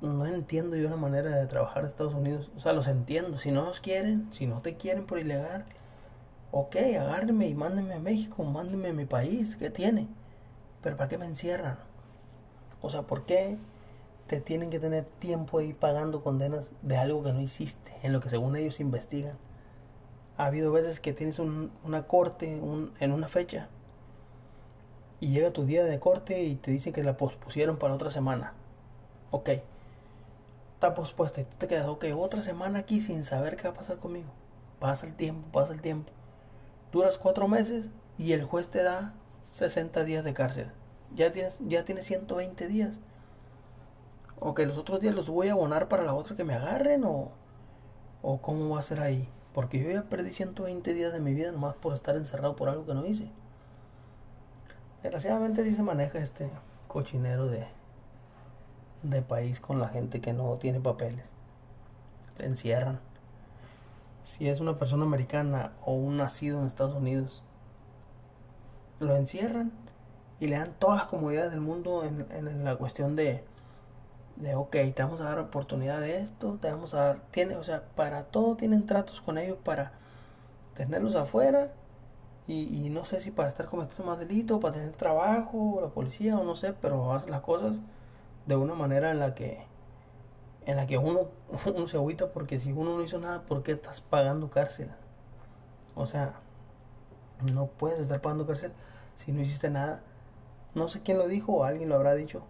no 0.00 0.26
entiendo 0.26 0.74
yo 0.74 0.90
la 0.90 0.96
manera 0.96 1.30
de 1.36 1.46
trabajar 1.46 1.84
de 1.84 1.90
Estados 1.90 2.14
Unidos. 2.14 2.50
O 2.56 2.58
sea, 2.58 2.72
los 2.72 2.88
entiendo. 2.88 3.38
Si 3.38 3.52
no 3.52 3.64
nos 3.64 3.78
quieren, 3.78 4.28
si 4.32 4.48
no 4.48 4.60
te 4.60 4.76
quieren 4.76 5.06
por 5.06 5.20
ilegal, 5.20 5.66
ok, 6.50 6.74
agárrenme 6.98 7.46
y 7.46 7.54
mándenme 7.54 7.94
a 7.94 8.00
México, 8.00 8.42
mándenme 8.42 8.88
a 8.88 8.92
mi 8.92 9.06
país. 9.06 9.56
¿Qué 9.56 9.70
tiene? 9.70 10.08
Pero 10.82 10.96
¿para 10.96 11.08
qué 11.08 11.18
me 11.18 11.26
encierran? 11.26 11.78
O 12.80 12.88
sea, 12.88 13.02
¿por 13.02 13.26
qué 13.26 13.58
te 14.26 14.40
tienen 14.40 14.70
que 14.70 14.78
tener 14.78 15.04
tiempo 15.04 15.58
ahí 15.58 15.72
pagando 15.72 16.22
condenas 16.22 16.72
de 16.82 16.96
algo 16.96 17.22
que 17.22 17.32
no 17.32 17.40
hiciste, 17.40 17.94
en 18.02 18.12
lo 18.12 18.20
que 18.20 18.30
según 18.30 18.56
ellos 18.56 18.80
investigan? 18.80 19.36
Ha 20.36 20.46
habido 20.46 20.72
veces 20.72 21.00
que 21.00 21.12
tienes 21.12 21.38
una 21.38 22.06
corte 22.06 22.60
en 23.00 23.12
una 23.12 23.28
fecha 23.28 23.68
y 25.20 25.32
llega 25.32 25.52
tu 25.52 25.66
día 25.66 25.84
de 25.84 26.00
corte 26.00 26.42
y 26.42 26.54
te 26.54 26.70
dicen 26.70 26.94
que 26.94 27.04
la 27.04 27.18
pospusieron 27.18 27.76
para 27.76 27.94
otra 27.94 28.08
semana. 28.08 28.54
Ok, 29.30 29.50
está 30.74 30.94
pospuesta 30.94 31.42
y 31.42 31.44
tú 31.44 31.56
te 31.58 31.68
quedas, 31.68 31.86
ok, 31.86 32.06
otra 32.16 32.40
semana 32.40 32.78
aquí 32.78 33.00
sin 33.00 33.24
saber 33.24 33.56
qué 33.56 33.64
va 33.64 33.70
a 33.70 33.76
pasar 33.76 33.98
conmigo. 33.98 34.30
Pasa 34.78 35.06
el 35.06 35.14
tiempo, 35.14 35.46
pasa 35.52 35.74
el 35.74 35.82
tiempo. 35.82 36.10
Duras 36.90 37.18
cuatro 37.18 37.46
meses 37.46 37.90
y 38.16 38.32
el 38.32 38.44
juez 38.44 38.68
te 38.68 38.82
da 38.82 39.12
60 39.50 40.04
días 40.04 40.24
de 40.24 40.34
cárcel. 40.34 40.70
Ya 41.14 41.32
ya 41.32 41.84
tienes 41.84 42.06
120 42.06 42.68
días. 42.68 43.00
Ok, 44.38 44.60
los 44.60 44.78
otros 44.78 45.00
días 45.00 45.14
los 45.14 45.28
voy 45.28 45.48
a 45.48 45.52
abonar 45.52 45.88
para 45.88 46.04
la 46.04 46.14
otra 46.14 46.36
que 46.36 46.44
me 46.44 46.54
agarren 46.54 47.04
o, 47.04 47.32
o 48.22 48.40
cómo 48.40 48.70
va 48.70 48.80
a 48.80 48.82
ser 48.82 49.00
ahí. 49.00 49.28
Porque 49.52 49.82
yo 49.82 49.90
ya 49.90 50.04
perdí 50.04 50.30
120 50.30 50.94
días 50.94 51.12
de 51.12 51.20
mi 51.20 51.34
vida 51.34 51.52
nomás 51.52 51.74
por 51.74 51.94
estar 51.94 52.16
encerrado 52.16 52.56
por 52.56 52.68
algo 52.68 52.86
que 52.86 52.94
no 52.94 53.04
hice. 53.04 53.30
Desgraciadamente 55.02 55.64
sí 55.64 55.72
se 55.72 55.82
maneja 55.82 56.18
este 56.18 56.48
cochinero 56.86 57.46
de, 57.46 57.66
de 59.02 59.22
país 59.22 59.60
con 59.60 59.80
la 59.80 59.88
gente 59.88 60.20
que 60.20 60.32
no 60.32 60.54
tiene 60.56 60.80
papeles. 60.80 61.28
Te 62.36 62.46
encierran. 62.46 63.00
Si 64.22 64.48
es 64.48 64.60
una 64.60 64.78
persona 64.78 65.04
americana 65.04 65.72
o 65.84 65.94
un 65.94 66.16
nacido 66.16 66.60
en 66.60 66.66
Estados 66.66 66.94
Unidos, 66.94 67.42
lo 69.00 69.16
encierran 69.16 69.72
y 70.38 70.46
le 70.46 70.58
dan 70.58 70.74
todas 70.78 70.98
las 70.98 71.06
comodidades 71.08 71.50
del 71.50 71.60
mundo 71.60 72.04
en, 72.04 72.26
en, 72.30 72.64
la 72.64 72.76
cuestión 72.76 73.16
de, 73.16 73.44
de, 74.36 74.54
ok, 74.54 74.70
te 74.70 75.02
vamos 75.02 75.20
a 75.20 75.24
dar 75.24 75.38
oportunidad 75.38 76.00
de 76.00 76.20
esto, 76.20 76.58
te 76.60 76.70
vamos 76.70 76.94
a 76.94 77.04
dar, 77.04 77.20
tiene, 77.30 77.56
o 77.56 77.64
sea, 77.64 77.82
para 77.96 78.24
todo 78.24 78.56
tienen 78.56 78.86
tratos 78.86 79.20
con 79.20 79.38
ellos 79.38 79.58
para 79.62 79.92
tenerlos 80.74 81.16
afuera 81.16 81.72
y, 82.46 82.86
y 82.86 82.90
no 82.90 83.04
sé 83.04 83.20
si 83.20 83.30
para 83.30 83.48
estar 83.48 83.66
cometiendo 83.66 84.04
más 84.04 84.18
delito, 84.18 84.60
para 84.60 84.74
tener 84.74 84.92
trabajo, 84.92 85.78
la 85.82 85.88
policía 85.88 86.38
o 86.38 86.44
no 86.44 86.56
sé, 86.56 86.72
pero 86.72 87.12
hacen 87.12 87.30
las 87.30 87.40
cosas 87.40 87.76
de 88.46 88.56
una 88.56 88.74
manera 88.74 89.10
en 89.10 89.18
la 89.18 89.34
que 89.34 89.68
en 90.66 90.76
la 90.76 90.86
que 90.86 90.98
uno, 90.98 91.28
uno 91.66 91.88
se 91.88 91.96
agüita 91.96 92.32
porque 92.32 92.58
si 92.58 92.72
uno 92.72 92.96
no 92.96 93.02
hizo 93.02 93.18
nada, 93.18 93.42
¿por 93.42 93.62
qué 93.62 93.72
estás 93.72 94.00
pagando 94.00 94.50
cárcel? 94.50 94.90
O 95.94 96.06
sea, 96.06 96.34
no 97.52 97.66
puedes 97.66 98.00
estar 98.00 98.20
pagando 98.20 98.46
cárcel 98.46 98.72
si 99.20 99.32
no 99.32 99.42
hiciste 99.42 99.70
nada. 99.70 100.02
No 100.74 100.88
sé 100.88 101.02
quién 101.02 101.18
lo 101.18 101.28
dijo 101.28 101.52
o 101.52 101.64
alguien 101.64 101.88
lo 101.88 101.96
habrá 101.96 102.14
dicho. 102.14 102.42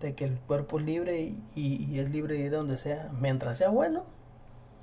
De 0.00 0.14
que 0.14 0.24
el 0.24 0.38
cuerpo 0.40 0.80
es 0.80 0.84
libre 0.84 1.34
y, 1.54 1.98
es 1.98 2.10
libre 2.10 2.36
de 2.36 2.44
ir 2.46 2.54
a 2.54 2.58
donde 2.58 2.76
sea. 2.76 3.10
Mientras 3.20 3.58
sea 3.58 3.68
bueno, 3.68 4.04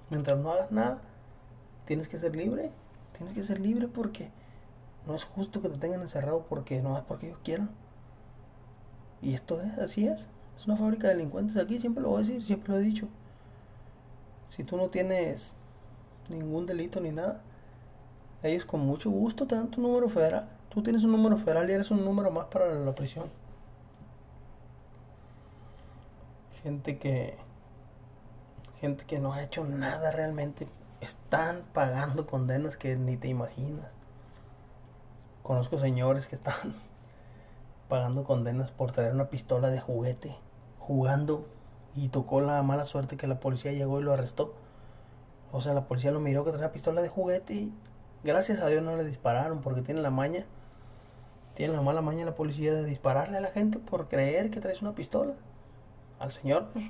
mientras 0.09 0.39
no 0.39 0.51
hagas 0.51 0.71
nada, 0.71 1.01
tienes 1.85 2.07
que 2.07 2.17
ser 2.17 2.35
libre. 2.35 2.71
Tienes 3.17 3.35
que 3.35 3.43
ser 3.43 3.59
libre 3.59 3.87
porque 3.87 4.29
no 5.05 5.15
es 5.15 5.25
justo 5.25 5.61
que 5.61 5.69
te 5.69 5.77
tengan 5.77 6.01
encerrado 6.01 6.45
porque 6.47 6.81
no 6.81 6.97
es 6.97 7.03
porque 7.03 7.27
ellos 7.27 7.39
quieran. 7.43 7.69
Y 9.21 9.33
esto 9.33 9.61
es, 9.61 9.77
así 9.79 10.07
es. 10.07 10.27
Es 10.57 10.67
una 10.67 10.77
fábrica 10.77 11.07
de 11.07 11.15
delincuentes 11.15 11.57
aquí, 11.57 11.79
siempre 11.79 12.03
lo 12.03 12.09
voy 12.09 12.23
a 12.23 12.25
decir, 12.25 12.43
siempre 12.43 12.73
lo 12.73 12.79
he 12.79 12.83
dicho. 12.83 13.07
Si 14.49 14.63
tú 14.63 14.77
no 14.77 14.89
tienes 14.89 15.51
ningún 16.29 16.65
delito 16.65 16.99
ni 16.99 17.11
nada, 17.11 17.41
ellos 18.43 18.65
con 18.65 18.81
mucho 18.81 19.09
gusto 19.09 19.47
te 19.47 19.55
dan 19.55 19.69
tu 19.69 19.81
número 19.81 20.09
federal. 20.09 20.47
Tú 20.69 20.83
tienes 20.83 21.03
un 21.03 21.11
número 21.11 21.37
federal 21.37 21.69
y 21.69 21.73
eres 21.73 21.91
un 21.91 22.05
número 22.05 22.31
más 22.31 22.45
para 22.45 22.73
la 22.73 22.93
prisión. 22.93 23.25
Gente 26.63 26.97
que 26.97 27.37
gente 28.79 29.05
que 29.05 29.19
no 29.19 29.33
ha 29.33 29.41
hecho 29.41 29.63
nada 29.63 30.11
realmente 30.11 30.67
están 31.01 31.63
pagando 31.73 32.27
condenas 32.27 32.77
que 32.77 32.95
ni 32.95 33.17
te 33.17 33.27
imaginas. 33.27 33.87
Conozco 35.41 35.79
señores 35.79 36.27
que 36.27 36.35
están 36.35 36.75
pagando 37.89 38.23
condenas 38.23 38.69
por 38.71 38.91
traer 38.91 39.13
una 39.13 39.29
pistola 39.29 39.69
de 39.69 39.79
juguete, 39.79 40.35
jugando 40.79 41.47
y 41.95 42.09
tocó 42.09 42.41
la 42.41 42.61
mala 42.61 42.85
suerte 42.85 43.17
que 43.17 43.27
la 43.27 43.39
policía 43.39 43.71
llegó 43.71 43.99
y 43.99 44.03
lo 44.03 44.13
arrestó. 44.13 44.53
O 45.51 45.61
sea, 45.61 45.73
la 45.73 45.87
policía 45.87 46.11
lo 46.11 46.19
miró 46.19 46.43
que 46.43 46.51
traía 46.51 46.67
una 46.67 46.73
pistola 46.73 47.01
de 47.01 47.09
juguete 47.09 47.53
y 47.53 47.73
gracias 48.23 48.61
a 48.61 48.67
Dios 48.67 48.83
no 48.83 48.95
le 48.97 49.03
dispararon 49.03 49.61
porque 49.61 49.81
tiene 49.81 50.01
la 50.01 50.09
maña, 50.09 50.45
tiene 51.55 51.73
la 51.73 51.81
mala 51.81 52.01
maña 52.01 52.25
la 52.25 52.35
policía 52.35 52.73
de 52.73 52.85
dispararle 52.85 53.37
a 53.37 53.41
la 53.41 53.49
gente 53.49 53.79
por 53.79 54.07
creer 54.07 54.49
que 54.49 54.59
traes 54.59 54.81
una 54.81 54.93
pistola. 54.93 55.33
Al 56.19 56.31
señor 56.31 56.69
pues 56.73 56.85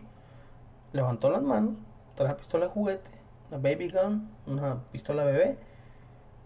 levantó 0.94 1.30
las 1.30 1.44
manos, 1.44 1.76
trae 2.16 2.30
una 2.30 2.38
pistola 2.38 2.66
de 2.66 2.72
juguete, 2.72 3.12
una 3.50 3.58
baby 3.58 3.90
gun, 3.90 4.30
una 4.46 4.84
pistola 4.92 5.24
bebé 5.24 5.58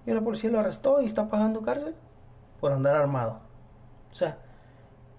y 0.06 0.12
la 0.12 0.22
policía 0.22 0.50
lo 0.50 0.60
arrestó 0.60 1.02
y 1.02 1.06
está 1.06 1.30
pagando 1.30 1.62
cárcel 1.62 1.96
por 2.60 2.72
andar 2.72 2.96
armado. 2.96 3.40
O 4.12 4.16
sea, 4.16 4.38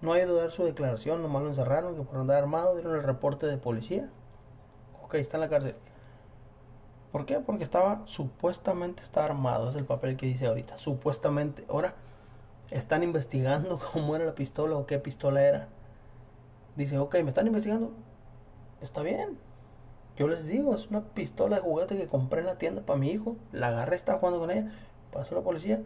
no 0.01 0.13
hay 0.13 0.27
de 0.27 0.35
dar 0.35 0.51
su 0.51 0.65
declaración, 0.65 1.23
nomás 1.23 1.43
lo 1.43 1.49
encerraron, 1.49 1.95
que 1.95 2.03
por 2.03 2.19
andar 2.19 2.39
armado 2.39 2.75
dieron 2.75 2.97
el 2.97 3.03
reporte 3.03 3.47
de 3.47 3.57
policía. 3.57 4.11
Ok, 5.05 5.15
está 5.15 5.37
en 5.37 5.41
la 5.43 5.49
cárcel. 5.49 5.77
¿Por 7.13 7.27
qué? 7.27 7.39
Porque 7.41 7.63
estaba, 7.63 8.03
supuestamente 8.07 9.03
está 9.03 9.25
armado, 9.25 9.69
es 9.69 9.77
el 9.77 9.85
papel 9.85 10.17
que 10.17 10.27
dice 10.27 10.47
ahorita, 10.47 10.79
supuestamente. 10.79 11.67
Ahora, 11.69 11.95
están 12.71 13.03
investigando 13.03 13.79
cómo 13.93 14.17
era 14.17 14.25
la 14.25 14.35
pistola 14.35 14.77
o 14.77 14.87
qué 14.87 14.99
pistola 14.99 15.43
era. 15.43 15.69
Dice, 16.75 16.99
ok, 16.99 17.17
me 17.17 17.29
están 17.29 17.47
investigando. 17.47 17.93
Está 18.81 19.03
bien. 19.03 19.39
Yo 20.17 20.27
les 20.27 20.47
digo, 20.47 20.75
es 20.75 20.89
una 20.89 21.03
pistola 21.03 21.57
de 21.57 21.63
juguete 21.63 21.97
que 21.97 22.09
compré 22.09 22.41
en 22.41 22.47
la 22.47 22.57
tienda 22.57 22.83
para 22.83 22.99
mi 22.99 23.11
hijo. 23.11 23.37
La 23.53 23.69
agarré, 23.69 23.97
estaba 23.97 24.19
jugando 24.19 24.41
con 24.41 24.51
ella. 24.51 24.73
Pasó 25.13 25.35
la 25.35 25.43
policía. 25.43 25.83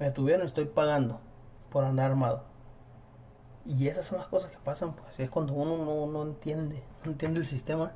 Me 0.00 0.06
detuvieron, 0.06 0.46
estoy 0.46 0.64
pagando 0.64 1.20
por 1.70 1.84
andar 1.84 2.10
armado. 2.10 2.44
Y 3.64 3.88
esas 3.88 4.06
son 4.06 4.18
las 4.18 4.28
cosas 4.28 4.50
que 4.50 4.58
pasan, 4.58 4.94
pues 4.94 5.18
es 5.18 5.30
cuando 5.30 5.52
uno 5.52 5.84
no, 5.84 6.06
no 6.06 6.22
entiende, 6.22 6.82
no 7.04 7.12
entiende 7.12 7.40
el 7.40 7.46
sistema. 7.46 7.92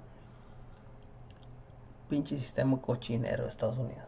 Pinche 2.13 2.39
sistema 2.39 2.79
cochinero 2.79 3.45
de 3.45 3.49
Estados 3.49 3.79
Unidos. 3.79 4.05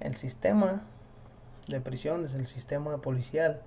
El 0.00 0.16
sistema 0.16 0.82
de 1.68 1.80
prisiones, 1.80 2.34
el 2.34 2.48
sistema 2.48 2.96
policial, 2.98 3.62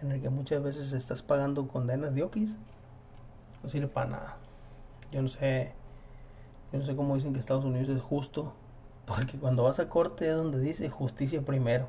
en 0.00 0.12
el 0.12 0.22
que 0.22 0.30
muchas 0.30 0.62
veces 0.62 0.92
estás 0.92 1.20
pagando 1.20 1.66
condenas 1.66 2.14
de 2.14 2.22
okis, 2.22 2.54
no 3.60 3.68
sirve 3.68 3.88
para 3.88 4.08
nada. 4.08 4.36
Yo 5.10 5.20
no 5.20 5.26
sé, 5.26 5.72
yo 6.72 6.78
no 6.78 6.84
sé 6.84 6.94
cómo 6.94 7.16
dicen 7.16 7.32
que 7.32 7.40
Estados 7.40 7.64
Unidos 7.64 7.88
es 7.88 8.00
justo, 8.00 8.52
porque 9.04 9.36
cuando 9.36 9.64
vas 9.64 9.80
a 9.80 9.88
corte 9.88 10.28
es 10.28 10.36
donde 10.36 10.60
dice 10.60 10.88
justicia 10.88 11.42
primero 11.42 11.88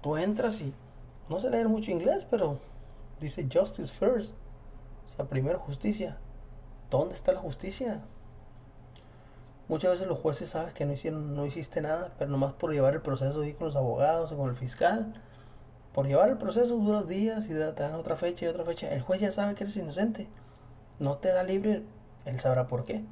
tú 0.00 0.16
entras 0.16 0.60
y 0.60 0.74
no 1.28 1.38
sé 1.38 1.50
leer 1.50 1.68
mucho 1.68 1.92
inglés, 1.92 2.26
pero 2.28 2.58
dice 3.20 3.46
justice 3.48 3.92
first. 3.92 4.32
O 5.06 5.14
sea, 5.14 5.26
primero 5.26 5.60
justicia. 5.60 6.18
¿Dónde 6.90 7.14
está 7.14 7.30
la 7.30 7.38
justicia? 7.38 8.02
Muchas 9.70 9.92
veces 9.92 10.08
los 10.08 10.18
jueces 10.18 10.48
saben 10.48 10.74
que 10.74 10.84
no 10.84 10.94
hicieron, 10.94 11.36
no 11.36 11.46
hiciste 11.46 11.80
nada, 11.80 12.12
pero 12.18 12.28
nomás 12.28 12.52
por 12.54 12.72
llevar 12.72 12.94
el 12.94 13.02
proceso 13.02 13.44
y 13.44 13.52
con 13.52 13.68
los 13.68 13.76
abogados 13.76 14.32
o 14.32 14.36
con 14.36 14.50
el 14.50 14.56
fiscal, 14.56 15.14
por 15.94 16.08
llevar 16.08 16.28
el 16.28 16.38
proceso 16.38 16.74
duras 16.74 17.06
días 17.06 17.44
y 17.44 17.50
te 17.50 17.72
dan 17.72 17.94
otra 17.94 18.16
fecha 18.16 18.44
y 18.44 18.48
otra 18.48 18.64
fecha. 18.64 18.92
El 18.92 19.00
juez 19.00 19.20
ya 19.20 19.30
sabe 19.30 19.54
que 19.54 19.62
eres 19.62 19.76
inocente. 19.76 20.26
No 20.98 21.18
te 21.18 21.28
da 21.28 21.44
libre, 21.44 21.84
él 22.24 22.40
sabrá 22.40 22.66
por 22.66 22.84
qué. 22.84 23.04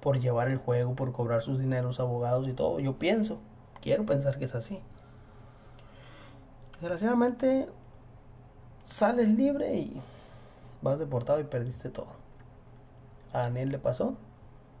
Por 0.00 0.18
llevar 0.18 0.48
el 0.48 0.56
juego, 0.56 0.94
por 0.94 1.12
cobrar 1.12 1.42
sus 1.42 1.58
dineros, 1.58 2.00
abogados 2.00 2.48
y 2.48 2.54
todo. 2.54 2.80
Yo 2.80 2.98
pienso, 2.98 3.38
quiero 3.82 4.06
pensar 4.06 4.38
que 4.38 4.46
es 4.46 4.54
así. 4.54 4.80
Desgraciadamente 6.80 7.68
sales 8.80 9.28
libre 9.28 9.76
y 9.76 10.00
vas 10.80 10.98
deportado 10.98 11.38
y 11.38 11.44
perdiste 11.44 11.90
todo. 11.90 12.08
A 13.34 13.40
Daniel 13.40 13.68
le 13.68 13.78
pasó 13.78 14.16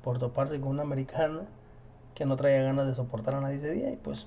por 0.02 0.18
toparse 0.18 0.60
con 0.60 0.70
una 0.70 0.82
americana 0.82 1.42
que 2.14 2.26
no 2.26 2.36
traía 2.36 2.62
ganas 2.62 2.86
de 2.86 2.94
soportar 2.94 3.34
a 3.34 3.40
nadie 3.40 3.56
ese 3.56 3.72
día 3.72 3.90
y 3.90 3.96
pues 3.96 4.26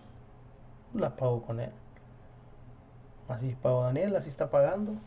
la 0.94 1.16
pago 1.16 1.42
con 1.42 1.60
él. 1.60 1.72
Así 3.28 3.56
pagó 3.62 3.84
Daniel, 3.84 4.16
así 4.16 4.30
está 4.30 4.50
pagando. 4.50 4.92
Y 4.92 4.98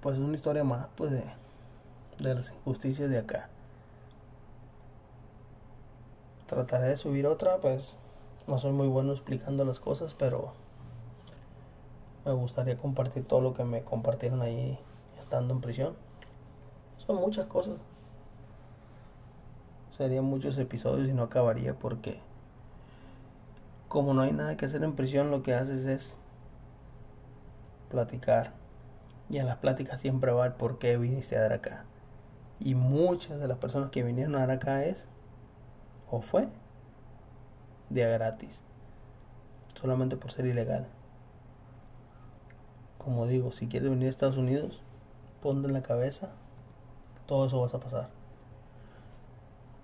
pues 0.00 0.16
es 0.16 0.22
una 0.22 0.36
historia 0.36 0.64
más 0.64 0.86
pues 0.96 1.10
de 1.10 1.24
las 2.18 2.50
injusticias 2.50 3.10
de 3.10 3.18
acá. 3.18 3.48
Trataré 6.46 6.88
de 6.88 6.96
subir 6.96 7.26
otra 7.26 7.58
pues 7.58 7.96
no 8.46 8.58
soy 8.58 8.72
muy 8.72 8.88
bueno 8.88 9.12
explicando 9.12 9.64
las 9.64 9.80
cosas, 9.80 10.14
pero 10.14 10.52
me 12.24 12.32
gustaría 12.32 12.76
compartir 12.76 13.26
todo 13.26 13.40
lo 13.40 13.54
que 13.54 13.64
me 13.64 13.82
compartieron 13.82 14.42
ahí 14.42 14.78
estando 15.18 15.54
en 15.54 15.60
prisión. 15.60 15.94
Son 16.98 17.16
muchas 17.16 17.46
cosas. 17.46 17.74
Serían 19.96 20.24
muchos 20.24 20.58
episodios 20.58 21.08
y 21.08 21.12
no 21.12 21.24
acabaría 21.24 21.74
porque 21.74 22.20
como 23.92 24.14
no 24.14 24.22
hay 24.22 24.32
nada 24.32 24.56
que 24.56 24.64
hacer 24.64 24.82
en 24.84 24.96
prisión, 24.96 25.30
lo 25.30 25.42
que 25.42 25.52
haces 25.52 25.84
es 25.84 26.14
platicar. 27.90 28.54
Y 29.28 29.36
en 29.36 29.44
las 29.44 29.58
pláticas 29.58 30.00
siempre 30.00 30.32
va 30.32 30.46
el 30.46 30.54
por 30.54 30.78
qué 30.78 30.96
viniste 30.96 31.36
a 31.36 31.42
dar 31.42 31.52
acá. 31.52 31.84
Y 32.58 32.74
muchas 32.74 33.38
de 33.38 33.48
las 33.48 33.58
personas 33.58 33.90
que 33.90 34.02
vinieron 34.02 34.34
a 34.34 34.40
dar 34.40 34.50
acá 34.50 34.82
es, 34.84 35.04
o 36.10 36.22
fue, 36.22 36.48
día 37.90 38.08
gratis. 38.08 38.62
Solamente 39.74 40.16
por 40.16 40.32
ser 40.32 40.46
ilegal. 40.46 40.86
Como 42.96 43.26
digo, 43.26 43.52
si 43.52 43.68
quieres 43.68 43.90
venir 43.90 44.06
a 44.06 44.10
Estados 44.10 44.38
Unidos, 44.38 44.80
ponte 45.42 45.68
en 45.68 45.74
la 45.74 45.82
cabeza, 45.82 46.30
todo 47.26 47.46
eso 47.46 47.60
vas 47.60 47.74
a 47.74 47.80
pasar. 47.80 48.21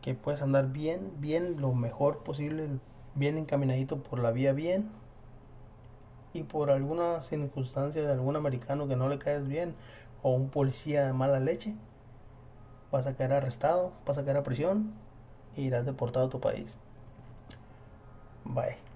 Que 0.09 0.15
puedes 0.15 0.41
andar 0.41 0.73
bien, 0.73 1.13
bien, 1.19 1.61
lo 1.61 1.75
mejor 1.75 2.23
posible, 2.25 2.67
bien 3.15 3.37
encaminadito 3.37 4.03
por 4.03 4.21
la 4.21 4.31
vía 4.31 4.55
bien. 4.55 4.89
Y 6.33 6.45
por 6.45 6.71
alguna 6.71 7.21
circunstancia 7.21 8.03
de 8.03 8.11
algún 8.11 8.35
americano 8.35 8.89
que 8.89 8.97
no 8.97 9.11
le 9.11 9.19
caes 9.19 9.47
bien, 9.47 9.75
o 10.23 10.31
un 10.31 10.49
policía 10.49 11.05
de 11.05 11.13
mala 11.13 11.41
leche, 11.41 11.75
vas 12.91 13.07
a 13.07 13.17
caer 13.17 13.35
arrestado, 13.35 13.93
vas 14.07 14.17
a 14.17 14.25
caer 14.25 14.39
a 14.39 14.45
prisión 14.45 14.95
y 15.55 15.67
irás 15.67 15.85
deportado 15.85 16.29
a 16.29 16.31
tu 16.31 16.41
país. 16.41 16.79
Bye. 18.47 18.88